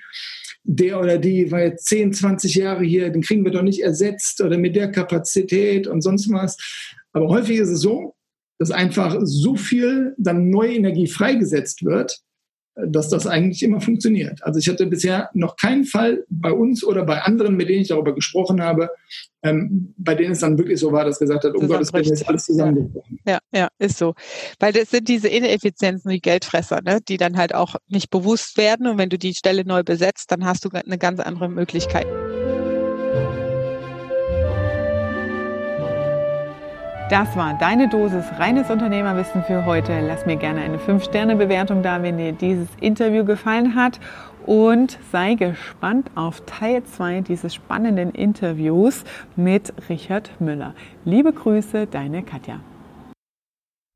der 0.67 0.99
oder 0.99 1.17
die 1.17 1.49
war 1.49 1.61
jetzt 1.61 1.87
10, 1.87 2.13
20 2.13 2.55
Jahre 2.55 2.83
hier, 2.83 3.09
den 3.09 3.21
kriegen 3.21 3.45
wir 3.45 3.51
doch 3.51 3.61
nicht 3.61 3.81
ersetzt 3.81 4.41
oder 4.41 4.57
mit 4.57 4.75
der 4.75 4.91
Kapazität 4.91 5.87
und 5.87 6.01
sonst 6.01 6.29
was. 6.31 6.57
Aber 7.13 7.29
häufig 7.29 7.57
ist 7.57 7.69
es 7.69 7.79
so, 7.79 8.15
dass 8.59 8.71
einfach 8.71 9.17
so 9.23 9.55
viel 9.55 10.13
dann 10.17 10.49
neue 10.49 10.75
Energie 10.75 11.07
freigesetzt 11.07 11.85
wird, 11.85 12.19
dass 12.85 13.09
das 13.09 13.25
eigentlich 13.25 13.63
immer 13.63 13.81
funktioniert. 13.81 14.43
Also 14.43 14.59
ich 14.59 14.69
hatte 14.69 14.85
bisher 14.85 15.29
noch 15.33 15.55
keinen 15.55 15.83
Fall 15.83 16.25
bei 16.29 16.51
uns 16.51 16.83
oder 16.83 17.05
bei 17.05 17.21
anderen, 17.21 17.55
mit 17.55 17.69
denen 17.69 17.81
ich 17.81 17.87
darüber 17.87 18.13
gesprochen 18.13 18.61
habe, 18.61 18.89
ähm, 19.41 19.93
bei 19.97 20.13
denen 20.13 20.33
es 20.33 20.39
dann 20.39 20.57
wirklich 20.57 20.79
so 20.79 20.91
war, 20.91 21.05
dass 21.05 21.19
gesagt 21.19 21.43
hat, 21.43 21.55
um 21.55 21.67
Gottes 21.67 21.91
Willen 21.91 22.13
ist 22.13 22.27
alles 22.27 22.45
zusammengebrochen. 22.45 23.19
Ja, 23.25 23.39
ja, 23.53 23.69
ist 23.79 23.97
so. 23.97 24.13
Weil 24.59 24.73
das 24.73 24.91
sind 24.91 25.07
diese 25.07 25.27
Ineffizienzen, 25.27 26.11
die 26.11 26.21
Geldfresser, 26.21 26.81
ne? 26.83 26.99
die 27.07 27.17
dann 27.17 27.37
halt 27.37 27.55
auch 27.55 27.75
nicht 27.87 28.09
bewusst 28.11 28.57
werden. 28.57 28.87
Und 28.87 28.97
wenn 28.97 29.09
du 29.09 29.17
die 29.17 29.33
Stelle 29.33 29.65
neu 29.65 29.83
besetzt, 29.83 30.31
dann 30.31 30.45
hast 30.45 30.65
du 30.65 30.69
eine 30.69 30.97
ganz 30.97 31.19
andere 31.19 31.49
Möglichkeit. 31.49 32.05
Das 37.09 37.37
war 37.37 37.53
deine 37.53 37.87
Dosis 37.87 38.25
reines 38.37 38.69
Unternehmerwissen 38.69 39.41
für 39.41 39.65
heute. 39.65 40.01
Lass 40.05 40.25
mir 40.25 40.35
gerne 40.35 40.59
eine 40.59 40.77
5-Sterne-Bewertung 40.77 41.81
da, 41.81 42.03
wenn 42.03 42.17
dir 42.17 42.33
dieses 42.33 42.67
Interview 42.81 43.23
gefallen 43.23 43.75
hat. 43.75 44.01
Und 44.45 44.99
sei 45.13 45.35
gespannt 45.35 46.11
auf 46.15 46.41
Teil 46.45 46.83
2 46.83 47.21
dieses 47.21 47.55
spannenden 47.55 48.11
Interviews 48.11 49.05
mit 49.37 49.73
Richard 49.87 50.31
Müller. 50.41 50.73
Liebe 51.05 51.31
Grüße, 51.31 51.87
deine 51.87 52.23
Katja. 52.23 52.59